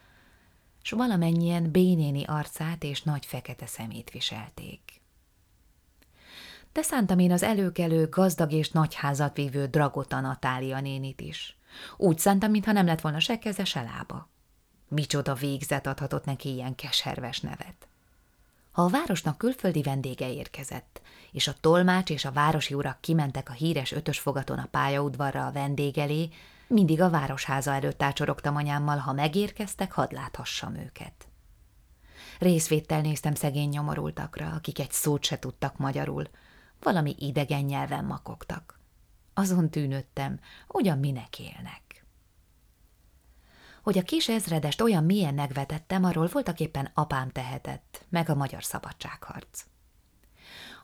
s 0.83 0.90
valamennyien 0.90 1.70
bénéni 1.70 2.24
arcát 2.24 2.85
és 2.85 3.02
nagy 3.02 3.26
fekete 3.26 3.66
szemét 3.66 4.11
viselték. 4.11 4.81
De 6.72 6.83
szántam 6.83 7.18
én 7.18 7.33
az 7.33 7.42
előkelő, 7.42 8.09
gazdag 8.09 8.52
és 8.52 8.70
nagy 8.70 8.94
házat 8.94 9.37
vívő 9.37 9.66
Dragota 9.66 10.20
Natália 10.20 10.81
nénit 10.81 11.20
is. 11.20 11.57
Úgy 11.96 12.18
szántam, 12.18 12.50
mintha 12.50 12.72
nem 12.72 12.87
lett 12.87 13.00
volna 13.00 13.20
se 13.20 13.38
keze, 13.38 13.64
se 13.64 13.82
lába. 13.82 14.28
Micsoda 14.88 15.35
végzet 15.35 15.87
adhatott 15.87 16.24
neki 16.24 16.52
ilyen 16.52 16.74
keserves 16.74 17.40
nevet. 17.40 17.88
Ha 18.72 18.82
a 18.82 18.88
városnak 18.88 19.38
külföldi 19.38 19.82
vendége 19.82 20.32
érkezett, 20.32 21.00
és 21.32 21.48
a 21.48 21.54
tolmács 21.61 22.11
és 22.11 22.24
a 22.24 22.32
városi 22.32 22.74
urak 22.74 23.00
kimentek 23.00 23.48
a 23.48 23.52
híres 23.52 23.92
ötös 23.92 24.18
fogaton 24.18 24.58
a 24.58 24.68
pályaudvarra 24.70 25.46
a 25.46 25.52
vendég 25.52 25.98
elé, 25.98 26.28
mindig 26.66 27.00
a 27.00 27.11
városháza 27.11 27.72
előtt 27.72 28.02
ácsorogtam 28.02 28.56
anyámmal, 28.56 28.98
ha 28.98 29.12
megérkeztek, 29.12 29.92
hadd 29.92 30.14
láthassam 30.14 30.74
őket. 30.74 31.26
Részvéttel 32.38 33.00
néztem 33.00 33.35
szegény 33.35 33.68
nyomorultakra, 33.68 34.50
akik 34.50 34.78
egy 34.78 34.92
szót 34.92 35.24
se 35.24 35.38
tudtak 35.38 35.78
magyarul, 35.78 36.28
valami 36.80 37.14
idegen 37.18 37.64
nyelven 37.64 38.04
makogtak. 38.04 38.80
Azon 39.34 39.70
tűnődtem, 39.70 40.40
ugyan 40.68 40.98
minek 40.98 41.38
élnek. 41.38 42.04
Hogy 43.82 43.98
a 43.98 44.02
kis 44.02 44.28
ezredest 44.28 44.80
olyan 44.80 45.04
mélyen 45.04 45.34
megvetettem, 45.34 46.04
arról 46.04 46.28
voltaképpen 46.32 46.90
apám 46.94 47.30
tehetett, 47.30 48.04
meg 48.08 48.28
a 48.28 48.34
magyar 48.34 48.64
szabadságharc. 48.64 49.64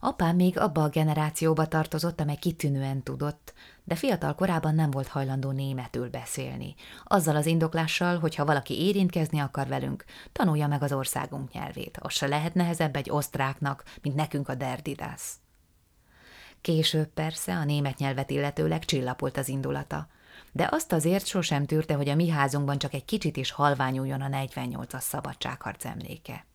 Apám 0.01 0.37
még 0.37 0.59
abba 0.59 0.83
a 0.83 0.89
generációba 0.89 1.67
tartozott, 1.67 2.21
amely 2.21 2.37
kitűnően 2.37 3.03
tudott, 3.03 3.55
de 3.85 3.95
fiatal 3.95 4.35
korában 4.35 4.75
nem 4.75 4.91
volt 4.91 5.09
hajlandó 5.09 5.51
németül 5.51 6.11
beszélni. 6.11 6.75
Azzal 7.05 7.37
az 7.37 7.47
indoklással, 7.47 8.19
hogy 8.19 8.35
ha 8.35 8.45
valaki 8.45 8.87
érintkezni 8.87 9.39
akar 9.39 9.67
velünk, 9.67 10.05
tanulja 10.33 10.67
meg 10.67 10.83
az 10.83 10.93
országunk 10.93 11.53
nyelvét. 11.53 11.99
Az 12.01 12.13
se 12.13 12.27
lehet 12.27 12.55
nehezebb 12.55 12.97
egy 12.97 13.11
osztráknak, 13.11 13.85
mint 14.03 14.15
nekünk 14.15 14.49
a 14.49 14.55
derdidász. 14.55 15.37
Később 16.61 17.07
persze 17.07 17.57
a 17.57 17.65
német 17.65 17.99
nyelvet 17.99 18.31
illetőleg 18.31 18.85
csillapolt 18.85 19.37
az 19.37 19.49
indulata, 19.49 20.09
de 20.53 20.69
azt 20.71 20.93
azért 20.93 21.27
sosem 21.27 21.65
tűrte, 21.65 21.95
hogy 21.95 22.09
a 22.09 22.15
mi 22.15 22.29
házunkban 22.29 22.79
csak 22.79 22.95
egy 22.95 23.05
kicsit 23.05 23.37
is 23.37 23.51
halványuljon 23.51 24.21
a 24.21 24.29
48-as 24.29 25.01
szabadságharc 25.01 25.85
emléke. 25.85 26.47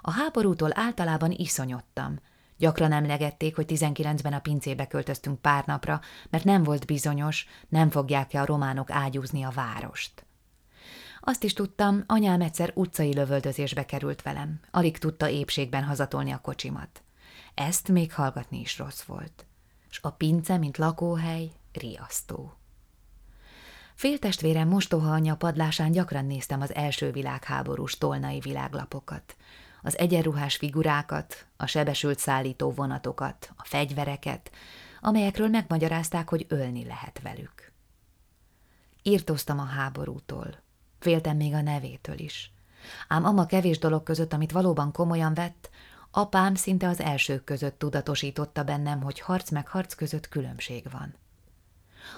A 0.00 0.10
háborútól 0.10 0.70
általában 0.74 1.30
iszonyodtam. 1.30 2.18
Gyakran 2.58 2.92
emlegették, 2.92 3.54
hogy 3.54 3.64
19-ben 3.68 4.32
a 4.32 4.38
pincébe 4.38 4.86
költöztünk 4.86 5.40
pár 5.40 5.66
napra, 5.66 6.00
mert 6.30 6.44
nem 6.44 6.62
volt 6.62 6.86
bizonyos, 6.86 7.46
nem 7.68 7.90
fogják-e 7.90 8.40
a 8.40 8.44
románok 8.44 8.90
ágyúzni 8.90 9.42
a 9.42 9.50
várost. 9.50 10.26
Azt 11.20 11.42
is 11.44 11.52
tudtam, 11.52 12.04
anyám 12.06 12.40
egyszer 12.40 12.72
utcai 12.74 13.14
lövöldözésbe 13.14 13.84
került 13.86 14.22
velem. 14.22 14.60
Alig 14.70 14.98
tudta 14.98 15.28
épségben 15.28 15.84
hazatolni 15.84 16.30
a 16.30 16.40
kocsimat. 16.40 17.02
Ezt 17.56 17.88
még 17.88 18.12
hallgatni 18.12 18.60
is 18.60 18.78
rossz 18.78 19.02
volt. 19.02 19.46
S 19.88 19.98
a 20.02 20.10
pince, 20.10 20.56
mint 20.56 20.76
lakóhely, 20.78 21.50
riasztó. 21.72 22.52
Féltestvérem 23.94 24.68
mostoha 24.68 25.12
anyja 25.12 25.36
padlásán 25.36 25.90
gyakran 25.90 26.24
néztem 26.24 26.60
az 26.60 26.74
első 26.74 27.10
világháborús 27.10 27.98
tolnai 27.98 28.40
világlapokat 28.40 29.36
az 29.82 29.98
egyenruhás 29.98 30.56
figurákat, 30.56 31.46
a 31.56 31.66
sebesült 31.66 32.18
szállító 32.18 32.70
vonatokat, 32.70 33.52
a 33.56 33.64
fegyvereket, 33.64 34.50
amelyekről 35.00 35.48
megmagyarázták, 35.48 36.28
hogy 36.28 36.46
ölni 36.48 36.84
lehet 36.84 37.20
velük. 37.22 37.72
Írtoztam 39.02 39.58
a 39.58 39.64
háborútól, 39.64 40.62
féltem 40.98 41.36
még 41.36 41.54
a 41.54 41.60
nevétől 41.60 42.18
is. 42.18 42.52
Ám 43.08 43.24
ama 43.24 43.46
kevés 43.46 43.78
dolog 43.78 44.02
között, 44.02 44.32
amit 44.32 44.52
valóban 44.52 44.92
komolyan 44.92 45.34
vett, 45.34 45.70
apám 46.16 46.54
szinte 46.54 46.88
az 46.88 47.00
elsők 47.00 47.44
között 47.44 47.78
tudatosította 47.78 48.64
bennem, 48.64 49.02
hogy 49.02 49.20
harc 49.20 49.50
meg 49.50 49.68
harc 49.68 49.94
között 49.94 50.28
különbség 50.28 50.90
van. 50.90 51.14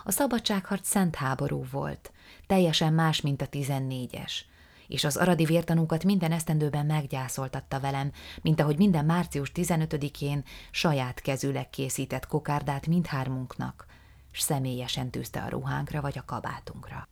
A 0.05 0.11
szabadságharc 0.11 0.89
szent 0.89 1.15
háború 1.15 1.65
volt, 1.71 2.13
teljesen 2.47 2.93
más, 2.93 3.21
mint 3.21 3.43
a 3.43 3.47
tizennégyes, 3.47 4.47
és 4.89 5.05
az 5.05 5.17
aradi 5.17 5.45
vértanúkat 5.45 6.05
minden 6.05 6.33
esztendőben 6.33 6.87
meggyászoltatta 6.87 7.81
velem, 7.81 8.13
mint 8.43 8.61
ahogy 8.61 8.77
minden 8.77 9.05
március 9.05 9.53
15-én 9.55 10.45
saját 10.71 11.21
kezűleg 11.21 11.71
készített 11.71 12.27
kokárdát 12.27 12.87
mindhármunknak, 12.87 13.87
s 14.31 14.41
személyesen 14.41 15.11
tűzte 15.11 15.43
a 15.43 15.49
ruhánkra 15.49 16.01
vagy 16.01 16.19
a 16.19 16.25
kabátunkra. 16.25 17.09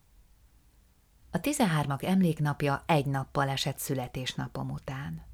A 1.31 1.39
tizenhármak 1.39 2.03
emléknapja 2.03 2.83
egy 2.85 3.05
nappal 3.05 3.49
esett 3.49 3.77
születésnapom 3.77 4.69
után. 4.69 5.25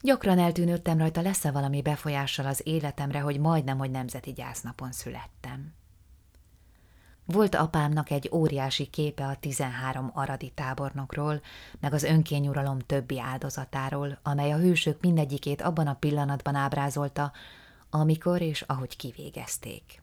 Gyakran 0.00 0.38
eltűnődtem 0.38 0.98
rajta, 0.98 1.20
lesz-e 1.20 1.50
valami 1.50 1.82
befolyással 1.82 2.46
az 2.46 2.60
életemre, 2.64 3.20
hogy 3.20 3.40
majdnem, 3.40 3.78
hogy 3.78 3.90
nemzeti 3.90 4.32
gyásznapon 4.32 4.92
születtem. 4.92 5.74
Volt 7.24 7.54
apámnak 7.54 8.10
egy 8.10 8.30
óriási 8.32 8.86
képe 8.86 9.26
a 9.26 9.36
13 9.36 10.10
aradi 10.14 10.50
tábornokról, 10.54 11.40
meg 11.80 11.92
az 11.92 12.02
önkényuralom 12.02 12.78
többi 12.78 13.20
áldozatáról, 13.20 14.18
amely 14.22 14.52
a 14.52 14.58
hősök 14.58 15.00
mindegyikét 15.00 15.62
abban 15.62 15.86
a 15.86 15.94
pillanatban 15.94 16.54
ábrázolta, 16.54 17.32
amikor 17.90 18.40
és 18.40 18.62
ahogy 18.62 18.96
kivégezték. 18.96 20.02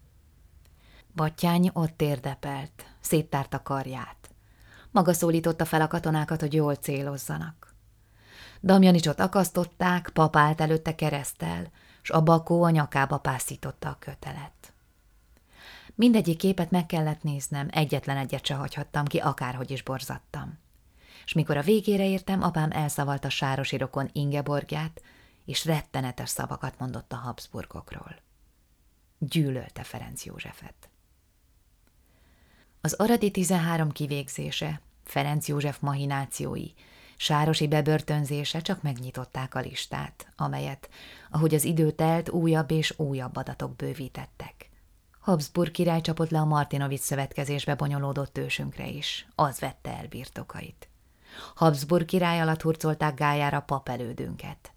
Battyány 1.15 1.69
ott 1.73 2.01
érdepelt, 2.01 2.85
széttárta 2.99 3.61
karját. 3.61 4.29
Maga 4.91 5.13
szólította 5.13 5.65
fel 5.65 5.81
a 5.81 5.87
katonákat, 5.87 6.39
hogy 6.39 6.53
jól 6.53 6.75
célozzanak. 6.75 7.74
Damjanicsot 8.65 9.19
akasztották, 9.19 10.09
papált 10.13 10.61
előtte 10.61 10.95
keresztel, 10.95 11.71
s 12.01 12.09
a 12.09 12.21
bakó 12.21 12.63
a 12.63 12.69
nyakába 12.69 13.17
pászította 13.17 13.89
a 13.89 13.97
kötelet. 13.99 14.73
Mindegyik 15.95 16.37
képet 16.37 16.71
meg 16.71 16.85
kellett 16.85 17.23
néznem, 17.23 17.67
egyetlen 17.71 18.17
egyet 18.17 18.45
se 18.45 18.53
hagyhattam 18.55 19.05
ki, 19.05 19.17
akárhogy 19.17 19.71
is 19.71 19.83
borzattam. 19.83 20.59
És 21.25 21.33
mikor 21.33 21.57
a 21.57 21.61
végére 21.61 22.05
értem, 22.07 22.43
apám 22.43 22.71
elszavalta 22.71 23.29
sárosi 23.29 23.77
rokon 23.77 24.09
Ingeborgját, 24.13 25.01
és 25.45 25.65
rettenetes 25.65 26.29
szavakat 26.29 26.79
mondott 26.79 27.11
a 27.11 27.15
Habsburgokról. 27.15 28.15
Gyűlölte 29.17 29.83
Ferenc 29.83 30.25
Józsefet. 30.25 30.89
Az 32.81 32.93
aradi 32.93 33.31
13 33.31 33.91
kivégzése, 33.91 34.81
Ferenc 35.03 35.47
József 35.47 35.79
mahinációi, 35.79 36.67
Sárosi 37.17 37.67
bebörtönzése 37.67 38.59
csak 38.59 38.81
megnyitották 38.81 39.55
a 39.55 39.59
listát, 39.59 40.27
amelyet, 40.35 40.89
ahogy 41.29 41.55
az 41.55 41.63
idő 41.63 41.91
telt, 41.91 42.29
újabb 42.29 42.71
és 42.71 42.93
újabb 42.99 43.35
adatok 43.35 43.75
bővítettek. 43.75 44.69
Habsburg 45.19 45.71
király 45.71 46.01
csapott 46.01 46.29
le 46.29 46.39
a 46.39 46.45
Martinovic 46.45 47.03
szövetkezésbe 47.03 47.75
bonyolódott 47.75 48.37
ősünkre 48.37 48.87
is, 48.87 49.27
az 49.35 49.59
vette 49.59 49.97
el 49.97 50.07
birtokait. 50.07 50.89
Habsburg 51.55 52.05
király 52.05 52.41
alatt 52.41 52.61
hurcolták 52.61 53.15
gájára 53.15 53.59
papelődünket. 53.59 54.73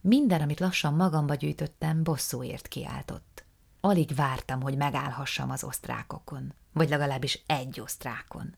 Minden, 0.00 0.40
amit 0.40 0.60
lassan 0.60 0.94
magamba 0.94 1.34
gyűjtöttem, 1.34 2.02
bosszúért 2.02 2.68
kiáltott. 2.68 3.44
Alig 3.80 4.14
vártam, 4.14 4.60
hogy 4.60 4.76
megállhassam 4.76 5.50
az 5.50 5.64
osztrákokon, 5.64 6.54
vagy 6.72 6.88
legalábbis 6.88 7.42
egy 7.46 7.80
osztrákon. 7.80 8.56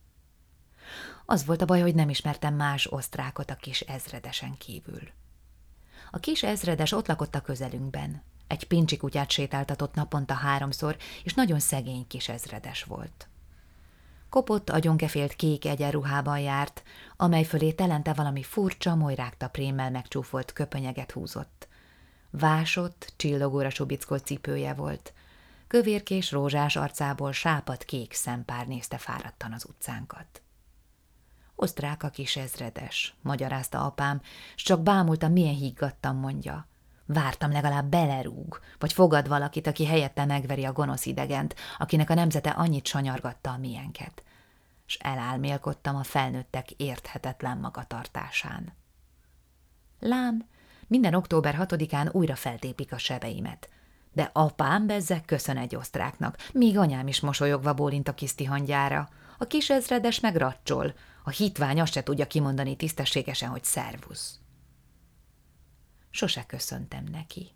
Az 1.26 1.44
volt 1.44 1.62
a 1.62 1.64
baj, 1.64 1.80
hogy 1.80 1.94
nem 1.94 2.08
ismertem 2.08 2.54
más 2.54 2.92
osztrákot 2.92 3.50
a 3.50 3.54
kis 3.54 3.80
ezredesen 3.80 4.56
kívül. 4.58 5.00
A 6.10 6.18
kis 6.18 6.42
ezredes 6.42 6.92
ott 6.92 7.06
lakott 7.06 7.34
a 7.34 7.40
közelünkben. 7.40 8.22
Egy 8.46 8.66
pincsi 8.66 8.96
kutyát 8.96 9.30
sétáltatott 9.30 9.94
naponta 9.94 10.34
háromszor, 10.34 10.96
és 11.24 11.34
nagyon 11.34 11.58
szegény 11.58 12.06
kis 12.06 12.28
ezredes 12.28 12.84
volt. 12.84 13.28
Kopott, 14.28 14.70
agyonkefélt 14.70 15.32
kék 15.32 15.64
egyenruhában 15.64 16.38
járt, 16.38 16.82
amely 17.16 17.44
fölé 17.44 17.72
telente 17.72 18.12
valami 18.12 18.42
furcsa, 18.42 18.94
molyrágta 18.94 19.48
prémmel 19.48 19.90
megcsúfolt 19.90 20.52
köpönyeget 20.52 21.12
húzott. 21.12 21.68
Vásott, 22.30 23.12
csillogóra 23.16 23.70
subickolt 23.70 24.24
cipője 24.24 24.74
volt. 24.74 25.12
Kövérkés 25.66 26.30
rózsás 26.30 26.76
arcából 26.76 27.32
sápat 27.32 27.84
kék 27.84 28.12
szempár 28.12 28.66
nézte 28.66 28.98
fáradtan 28.98 29.52
az 29.52 29.64
utcánkat. 29.68 30.42
Osztrák 31.56 32.02
a 32.02 32.08
kis 32.08 32.36
ezredes, 32.36 33.14
magyarázta 33.22 33.84
apám, 33.84 34.20
s 34.56 34.62
csak 34.62 34.82
bámultam, 34.82 35.32
milyen 35.32 35.54
higgadtam, 35.54 36.16
mondja. 36.16 36.66
Vártam 37.06 37.52
legalább 37.52 37.90
belerúg, 37.90 38.60
vagy 38.78 38.92
fogad 38.92 39.28
valakit, 39.28 39.66
aki 39.66 39.86
helyette 39.86 40.24
megveri 40.24 40.64
a 40.64 40.72
gonosz 40.72 41.06
idegent, 41.06 41.54
akinek 41.78 42.10
a 42.10 42.14
nemzete 42.14 42.50
annyit 42.50 42.86
sanyargatta 42.86 43.50
a 43.50 43.58
miénket. 43.58 44.22
S 44.86 44.94
elálmélkodtam 44.94 45.96
a 45.96 46.02
felnőttek 46.02 46.70
érthetetlen 46.70 47.58
magatartásán. 47.58 48.72
Lám, 50.00 50.46
minden 50.86 51.14
október 51.14 51.54
hatodikán 51.54 52.08
újra 52.12 52.34
feltépik 52.34 52.92
a 52.92 52.98
sebeimet. 52.98 53.68
De 54.12 54.30
apám 54.32 54.86
bezzek 54.86 55.24
köszön 55.24 55.56
egy 55.56 55.76
osztráknak, 55.76 56.36
míg 56.52 56.78
anyám 56.78 57.06
is 57.06 57.20
mosolyogva 57.20 57.74
bólint 57.74 58.08
a 58.08 58.14
kiszti 58.14 58.44
hangyára. 58.44 59.08
A 59.38 59.46
kis 59.46 59.70
ezredes 59.70 60.20
meg 60.20 60.36
racsol, 60.36 60.94
a 61.26 61.30
hitvány 61.30 61.80
azt 61.80 61.92
se 61.92 62.02
tudja 62.02 62.26
kimondani 62.26 62.76
tisztességesen, 62.76 63.48
hogy 63.48 63.64
szervusz. 63.64 64.38
Sose 66.10 66.46
köszöntem 66.46 67.04
neki. 67.04 67.50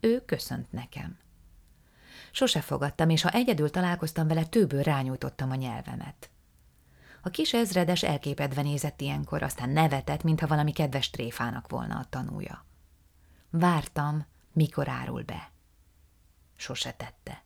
Ő 0.00 0.24
köszönt 0.24 0.72
nekem. 0.72 1.18
Sose 2.30 2.60
fogadtam, 2.60 3.10
és 3.10 3.22
ha 3.22 3.30
egyedül 3.30 3.70
találkoztam 3.70 4.28
vele, 4.28 4.44
tőből 4.44 4.82
rányújtottam 4.82 5.50
a 5.50 5.54
nyelvemet. 5.54 6.30
A 7.22 7.30
kis 7.30 7.52
ezredes 7.52 8.02
elképedve 8.02 8.62
nézett 8.62 9.00
ilyenkor, 9.00 9.42
aztán 9.42 9.70
nevetett, 9.70 10.22
mintha 10.22 10.46
valami 10.46 10.72
kedves 10.72 11.10
tréfának 11.10 11.68
volna 11.68 11.98
a 11.98 12.06
tanúja. 12.10 12.64
Vártam, 13.50 14.26
mikor 14.52 14.88
árul 14.88 15.22
be. 15.22 15.50
Sose 16.56 16.92
tette. 16.92 17.42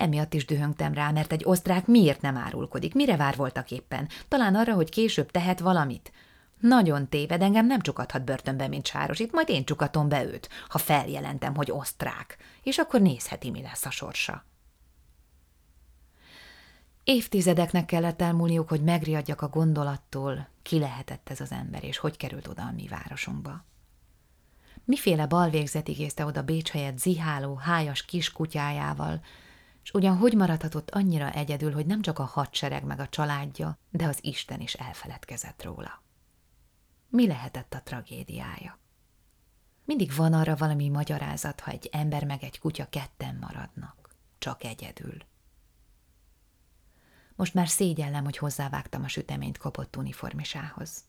Emiatt 0.00 0.34
is 0.34 0.44
dühöngtem 0.44 0.94
rá, 0.94 1.10
mert 1.10 1.32
egy 1.32 1.42
osztrák 1.44 1.86
miért 1.86 2.20
nem 2.20 2.36
árulkodik, 2.36 2.94
mire 2.94 3.16
vár 3.16 3.36
voltak 3.36 3.70
éppen? 3.70 4.08
Talán 4.28 4.54
arra, 4.54 4.74
hogy 4.74 4.90
később 4.90 5.30
tehet 5.30 5.60
valamit? 5.60 6.12
Nagyon 6.60 7.08
téved, 7.08 7.42
engem 7.42 7.66
nem 7.66 7.80
csukadhat 7.80 8.24
börtönbe, 8.24 8.68
mint 8.68 8.86
sáros, 8.86 9.18
itt 9.18 9.32
majd 9.32 9.48
én 9.48 9.64
csukatom 9.64 10.08
be 10.08 10.24
őt, 10.24 10.48
ha 10.68 10.78
feljelentem, 10.78 11.54
hogy 11.54 11.70
osztrák, 11.70 12.36
és 12.62 12.78
akkor 12.78 13.00
nézheti, 13.00 13.50
mi 13.50 13.62
lesz 13.62 13.86
a 13.86 13.90
sorsa. 13.90 14.44
Évtizedeknek 17.04 17.86
kellett 17.86 18.22
elmúlniuk, 18.22 18.68
hogy 18.68 18.82
megriadjak 18.82 19.42
a 19.42 19.48
gondolattól, 19.48 20.48
ki 20.62 20.78
lehetett 20.78 21.28
ez 21.30 21.40
az 21.40 21.52
ember, 21.52 21.84
és 21.84 21.98
hogy 21.98 22.16
került 22.16 22.48
oda 22.48 22.62
a 22.62 22.72
mi 22.72 22.86
városunkba. 22.88 23.64
Miféle 24.84 25.26
balvégzet 25.26 25.88
igézte 25.88 26.24
oda 26.24 26.42
Bécs 26.42 26.70
helyett 26.70 26.98
ziháló, 26.98 27.54
hájas 27.54 28.04
kiskutyájával, 28.04 29.20
és 29.82 29.92
ugyan 29.92 30.16
hogy 30.16 30.34
maradhatott 30.34 30.90
annyira 30.90 31.30
egyedül, 31.30 31.72
hogy 31.72 31.86
nem 31.86 32.02
csak 32.02 32.18
a 32.18 32.24
hadsereg 32.24 32.84
meg 32.84 33.00
a 33.00 33.08
családja, 33.08 33.78
de 33.90 34.06
az 34.06 34.18
Isten 34.20 34.60
is 34.60 34.74
elfeledkezett 34.74 35.62
róla. 35.62 36.02
Mi 37.08 37.26
lehetett 37.26 37.74
a 37.74 37.82
tragédiája? 37.82 38.78
Mindig 39.84 40.14
van 40.14 40.32
arra 40.32 40.56
valami 40.56 40.88
magyarázat, 40.88 41.60
ha 41.60 41.70
egy 41.70 41.88
ember 41.92 42.24
meg 42.24 42.42
egy 42.42 42.58
kutya 42.58 42.88
ketten 42.88 43.36
maradnak, 43.40 44.10
csak 44.38 44.64
egyedül. 44.64 45.16
Most 47.36 47.54
már 47.54 47.68
szégyellem, 47.68 48.24
hogy 48.24 48.36
hozzávágtam 48.36 49.02
a 49.02 49.08
süteményt 49.08 49.58
kapott 49.58 49.96
uniformisához. 49.96 51.04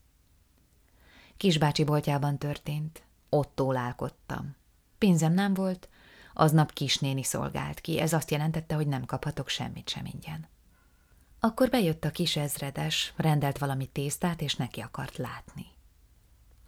Kisbácsi 1.38 1.84
boltjában 1.84 2.38
történt, 2.38 3.04
ott 3.30 3.56
tólálkodtam. 3.56 4.56
Pénzem 4.98 5.34
nem 5.34 5.54
volt, 5.54 5.90
Aznap 6.34 6.74
kisnéni 6.74 7.24
szolgált 7.24 7.80
ki, 7.80 8.00
ez 8.00 8.14
azt 8.14 8.32
jelentette, 8.32 8.76
hogy 8.76 8.88
nem 8.88 9.06
kaphatok 9.06 9.48
semmit 9.50 9.90
sem 9.90 10.06
ingyen. 10.06 10.48
Akkor 11.40 11.70
bejött 11.70 12.06
a 12.06 12.12
kis 12.12 12.36
ezredes, 12.36 13.14
rendelt 13.16 13.58
valami 13.58 13.86
tésztát, 13.86 14.42
és 14.42 14.56
neki 14.56 14.80
akart 14.80 15.18
látni. 15.18 15.66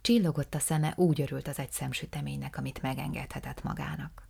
Csillogott 0.01 0.55
a 0.55 0.59
szeme, 0.59 0.93
úgy 0.95 1.21
örült 1.21 1.47
az 1.47 1.59
egy 1.59 1.71
szemsüteménynek, 1.71 2.57
amit 2.57 2.81
megengedhetett 2.81 3.63
magának. 3.63 4.27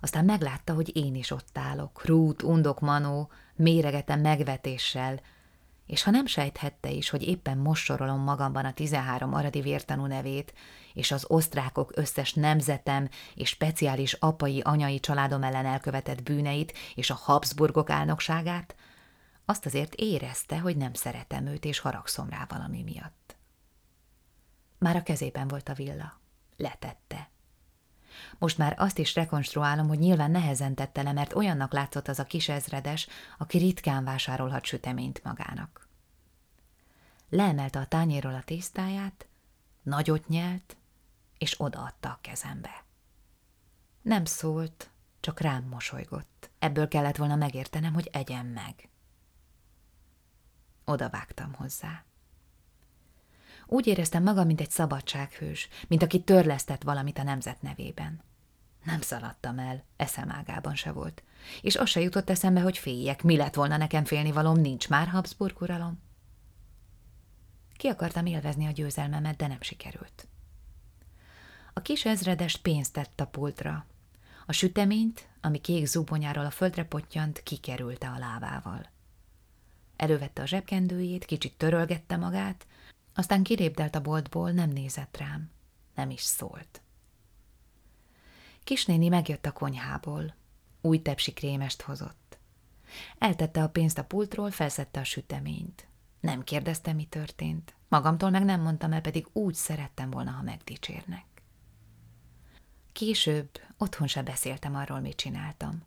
Aztán 0.00 0.24
meglátta, 0.24 0.74
hogy 0.74 0.96
én 0.96 1.14
is 1.14 1.30
ott 1.30 1.58
állok, 1.58 2.04
rút, 2.04 2.42
undok, 2.42 2.80
manó, 2.80 3.30
méregetem 3.54 4.20
megvetéssel, 4.20 5.20
és 5.90 6.02
ha 6.02 6.10
nem 6.10 6.26
sejthette 6.26 6.90
is, 6.90 7.10
hogy 7.10 7.22
éppen 7.22 7.58
most 7.58 7.98
magamban 7.98 8.64
a 8.64 8.72
13 8.72 9.34
aradi 9.34 9.60
vértanú 9.60 10.06
nevét, 10.06 10.54
és 10.94 11.10
az 11.10 11.24
osztrákok 11.28 11.92
összes 11.94 12.34
nemzetem 12.34 13.08
és 13.34 13.48
speciális 13.48 14.12
apai, 14.12 14.60
anyai 14.60 15.00
családom 15.00 15.42
ellen 15.42 15.66
elkövetett 15.66 16.22
bűneit 16.22 16.78
és 16.94 17.10
a 17.10 17.20
Habsburgok 17.22 17.90
álnokságát, 17.90 18.74
azt 19.44 19.66
azért 19.66 19.94
érezte, 19.94 20.58
hogy 20.58 20.76
nem 20.76 20.94
szeretem 20.94 21.46
őt, 21.46 21.64
és 21.64 21.78
haragszom 21.78 22.28
rá 22.28 22.46
valami 22.48 22.82
miatt. 22.82 23.36
Már 24.78 24.96
a 24.96 25.02
kezében 25.02 25.48
volt 25.48 25.68
a 25.68 25.74
villa. 25.74 26.20
Letette. 26.56 27.30
Most 28.38 28.58
már 28.58 28.74
azt 28.78 28.98
is 28.98 29.14
rekonstruálom, 29.14 29.88
hogy 29.88 29.98
nyilván 29.98 30.30
nehezen 30.30 30.74
tette 30.74 31.02
le, 31.02 31.12
mert 31.12 31.34
olyannak 31.34 31.72
látszott 31.72 32.08
az 32.08 32.18
a 32.18 32.24
kis 32.24 32.48
ezredes, 32.48 33.08
aki 33.38 33.58
ritkán 33.58 34.04
vásárolhat 34.04 34.64
süteményt 34.64 35.24
magának. 35.24 35.88
Leemelte 37.28 37.78
a 37.78 37.86
tányéról 37.86 38.34
a 38.34 38.42
tésztáját, 38.42 39.26
nagyot 39.82 40.28
nyelt, 40.28 40.76
és 41.38 41.54
odaadta 41.60 42.08
a 42.08 42.18
kezembe. 42.20 42.84
Nem 44.02 44.24
szólt, 44.24 44.90
csak 45.20 45.40
rám 45.40 45.64
mosolygott. 45.64 46.50
Ebből 46.58 46.88
kellett 46.88 47.16
volna 47.16 47.36
megértenem, 47.36 47.92
hogy 47.92 48.08
egyem 48.12 48.46
meg. 48.46 48.88
Oda 50.84 51.08
vágtam 51.08 51.52
hozzá. 51.52 52.04
Úgy 53.72 53.86
éreztem 53.86 54.22
magam, 54.22 54.46
mint 54.46 54.60
egy 54.60 54.70
szabadsághős, 54.70 55.68
mint 55.88 56.02
aki 56.02 56.20
törlesztett 56.20 56.82
valamit 56.82 57.18
a 57.18 57.22
nemzet 57.22 57.62
nevében. 57.62 58.22
Nem 58.84 59.00
szaladtam 59.00 59.58
el, 59.58 59.84
eszem 59.96 60.30
ágában 60.30 60.74
se 60.74 60.92
volt. 60.92 61.22
És 61.60 61.76
az 61.76 61.88
se 61.88 62.00
jutott 62.00 62.30
eszembe, 62.30 62.60
hogy 62.60 62.78
féljek. 62.78 63.22
Mi 63.22 63.36
lett 63.36 63.54
volna 63.54 63.76
nekem 63.76 64.04
félnivalom, 64.04 64.60
nincs 64.60 64.88
már 64.88 65.08
Habsburg 65.08 65.60
uralom. 65.60 66.02
Ki 67.76 67.88
akartam 67.88 68.26
élvezni 68.26 68.66
a 68.66 68.70
győzelmemet, 68.70 69.36
de 69.36 69.46
nem 69.46 69.60
sikerült. 69.60 70.28
A 71.72 71.80
kis 71.80 72.04
ezredest 72.04 72.62
pénzt 72.62 72.92
tett 72.92 73.20
a 73.20 73.26
pultra. 73.26 73.86
A 74.46 74.52
süteményt, 74.52 75.28
ami 75.40 75.58
kék 75.58 75.86
zubonyáról 75.86 76.44
a 76.44 76.50
földre 76.50 76.84
pottyant, 76.84 77.42
kikerülte 77.42 78.08
a 78.08 78.18
lábával. 78.18 78.90
Elővette 79.96 80.42
a 80.42 80.46
zsebkendőjét, 80.46 81.24
kicsit 81.24 81.56
törölgette 81.56 82.16
magát, 82.16 82.66
aztán 83.14 83.42
kilépdelt 83.42 83.94
a 83.94 84.00
boltból, 84.00 84.50
nem 84.50 84.70
nézett 84.70 85.16
rám, 85.16 85.50
nem 85.94 86.10
is 86.10 86.22
szólt. 86.22 86.82
Kisnéni 88.64 89.08
megjött 89.08 89.46
a 89.46 89.52
konyhából. 89.52 90.34
Új 90.80 91.02
tepsi 91.02 91.32
krémest 91.32 91.82
hozott. 91.82 92.38
Eltette 93.18 93.62
a 93.62 93.68
pénzt 93.68 93.98
a 93.98 94.04
pultról, 94.04 94.50
felszette 94.50 95.00
a 95.00 95.04
süteményt. 95.04 95.86
Nem 96.20 96.44
kérdezte, 96.44 96.92
mi 96.92 97.04
történt. 97.04 97.74
Magamtól 97.88 98.30
meg 98.30 98.44
nem 98.44 98.60
mondtam 98.60 98.92
el, 98.92 99.00
pedig 99.00 99.26
úgy 99.32 99.54
szerettem 99.54 100.10
volna, 100.10 100.30
ha 100.30 100.42
megdicsérnek. 100.42 101.24
Később 102.92 103.50
otthon 103.78 104.06
se 104.06 104.22
beszéltem 104.22 104.74
arról, 104.74 105.00
mit 105.00 105.16
csináltam. 105.16 105.82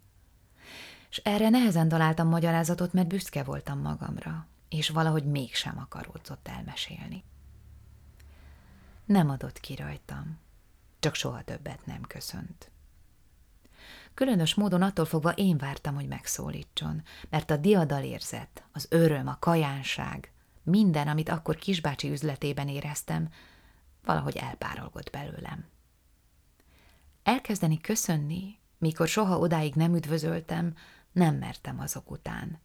És 1.09 1.17
erre 1.17 1.49
nehezen 1.49 1.87
találtam 1.87 2.27
magyarázatot, 2.27 2.93
mert 2.93 3.07
büszke 3.07 3.43
voltam 3.43 3.79
magamra, 3.79 4.47
és 4.73 4.89
valahogy 4.89 5.25
mégsem 5.25 5.77
akaródzott 5.79 6.47
elmesélni. 6.47 7.23
Nem 9.05 9.29
adott 9.29 9.59
ki 9.59 9.75
rajtam, 9.75 10.39
csak 10.99 11.15
soha 11.15 11.41
többet 11.41 11.85
nem 11.85 12.01
köszönt. 12.01 12.71
Különös 14.13 14.53
módon 14.53 14.81
attól 14.81 15.05
fogva 15.05 15.31
én 15.31 15.57
vártam, 15.57 15.95
hogy 15.95 16.07
megszólítson, 16.07 17.03
mert 17.29 17.51
a 17.51 17.57
diadal 17.57 18.03
érzet, 18.03 18.63
az 18.71 18.87
öröm, 18.89 19.27
a 19.27 19.39
kajánság, 19.39 20.31
minden, 20.63 21.07
amit 21.07 21.29
akkor 21.29 21.55
kisbácsi 21.55 22.11
üzletében 22.11 22.67
éreztem, 22.67 23.29
valahogy 24.05 24.35
elpárolgott 24.37 25.09
belőlem. 25.09 25.65
Elkezdeni 27.23 27.81
köszönni, 27.81 28.59
mikor 28.77 29.07
soha 29.07 29.37
odáig 29.37 29.73
nem 29.73 29.95
üdvözöltem, 29.95 30.75
nem 31.11 31.35
mertem 31.35 31.79
azok 31.79 32.11
után. 32.11 32.61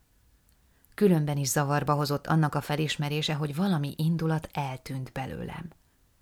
Különben 0.98 1.37
is 1.37 1.48
zavarba 1.48 1.94
hozott 1.94 2.26
annak 2.26 2.54
a 2.54 2.61
felismerése, 2.61 3.34
hogy 3.34 3.54
valami 3.54 3.94
indulat 3.96 4.48
eltűnt 4.52 5.12
belőlem. 5.12 5.70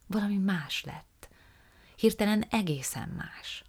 Valami 0.07 0.37
más 0.37 0.85
lett. 0.85 1.29
Hirtelen 1.95 2.45
egészen 2.51 3.09
más. 3.09 3.65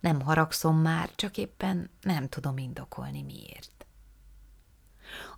Nem 0.00 0.20
haragszom 0.20 0.76
már, 0.76 1.10
csak 1.14 1.36
éppen 1.36 1.90
nem 2.00 2.28
tudom 2.28 2.58
indokolni 2.58 3.22
miért. 3.22 3.86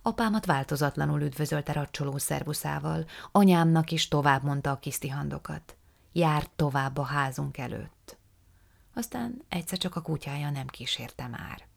Apámat 0.01 0.45
változatlanul 0.45 1.21
üdvözölte 1.21 1.73
racsoló 1.73 2.17
szervuszával, 2.17 3.05
anyámnak 3.31 3.91
is 3.91 4.07
tovább 4.07 4.43
mondta 4.43 4.71
a 4.71 4.79
kisztihandokat. 4.79 5.77
Járt 6.11 6.49
tovább 6.55 6.97
a 6.97 7.03
házunk 7.03 7.57
előtt. 7.57 8.17
Aztán 8.93 9.41
egyszer 9.49 9.77
csak 9.77 9.95
a 9.95 10.01
kutyája 10.01 10.49
nem 10.49 10.67
kísérte 10.67 11.27
már. 11.27 11.67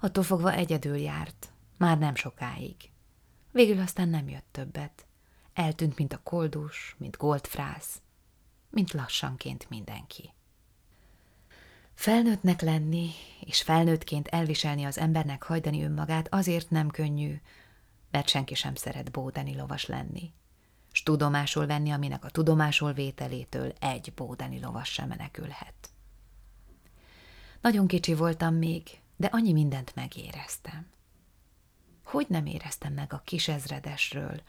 Attól 0.00 0.24
fogva 0.24 0.52
egyedül 0.52 0.96
járt, 0.96 1.53
már 1.84 1.98
nem 1.98 2.14
sokáig. 2.14 2.76
Végül 3.50 3.80
aztán 3.80 4.08
nem 4.08 4.28
jött 4.28 4.48
többet. 4.50 5.06
Eltűnt, 5.52 5.96
mint 5.96 6.12
a 6.12 6.20
koldus, 6.22 6.94
mint 6.98 7.16
goldfrász, 7.16 8.02
mint 8.70 8.92
lassanként 8.92 9.68
mindenki. 9.68 10.32
Felnőttnek 11.94 12.60
lenni, 12.60 13.10
és 13.40 13.62
felnőttként 13.62 14.28
elviselni 14.28 14.84
az 14.84 14.98
embernek 14.98 15.42
hajdani 15.42 15.84
önmagát 15.84 16.34
azért 16.34 16.70
nem 16.70 16.90
könnyű, 16.90 17.40
mert 18.10 18.28
senki 18.28 18.54
sem 18.54 18.74
szeret 18.74 19.10
bódeni 19.10 19.56
lovas 19.56 19.86
lenni, 19.86 20.32
s 20.92 21.02
tudomásul 21.02 21.66
venni, 21.66 21.90
aminek 21.90 22.24
a 22.24 22.30
tudomásul 22.30 22.92
vételétől 22.92 23.72
egy 23.80 24.12
bódeni 24.14 24.60
lovas 24.60 24.92
sem 24.92 25.08
menekülhet. 25.08 25.90
Nagyon 27.60 27.86
kicsi 27.86 28.14
voltam 28.14 28.54
még, 28.54 29.00
de 29.16 29.26
annyi 29.26 29.52
mindent 29.52 29.94
megéreztem. 29.94 30.92
Hogy 32.04 32.26
nem 32.28 32.46
éreztem 32.46 32.92
meg 32.92 33.12
a 33.12 33.22
kis 33.24 33.48
ezredesről, 33.48 34.42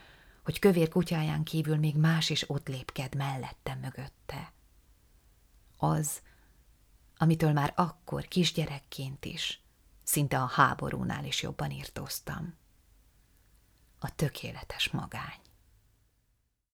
hogy 0.44 0.60
kövér 0.60 0.90
kutyáján 0.90 1.44
kívül 1.44 1.78
még 1.78 1.96
más 1.96 2.30
is 2.30 2.50
ott 2.50 2.68
lépked 2.68 3.16
mellettem 3.16 3.80
mögötte? 3.80 4.54
Az, 5.78 6.22
amitől 7.18 7.52
már 7.52 7.74
akkor 7.76 8.28
kisgyerekként 8.28 9.26
is, 9.26 9.62
szinte 10.04 10.42
a 10.42 10.46
háborúnál 10.46 11.26
is 11.26 11.42
jobban 11.42 11.72
írtóztam. 11.72 12.56
A 14.00 14.16
tökéletes 14.16 14.90
magány. 14.90 15.40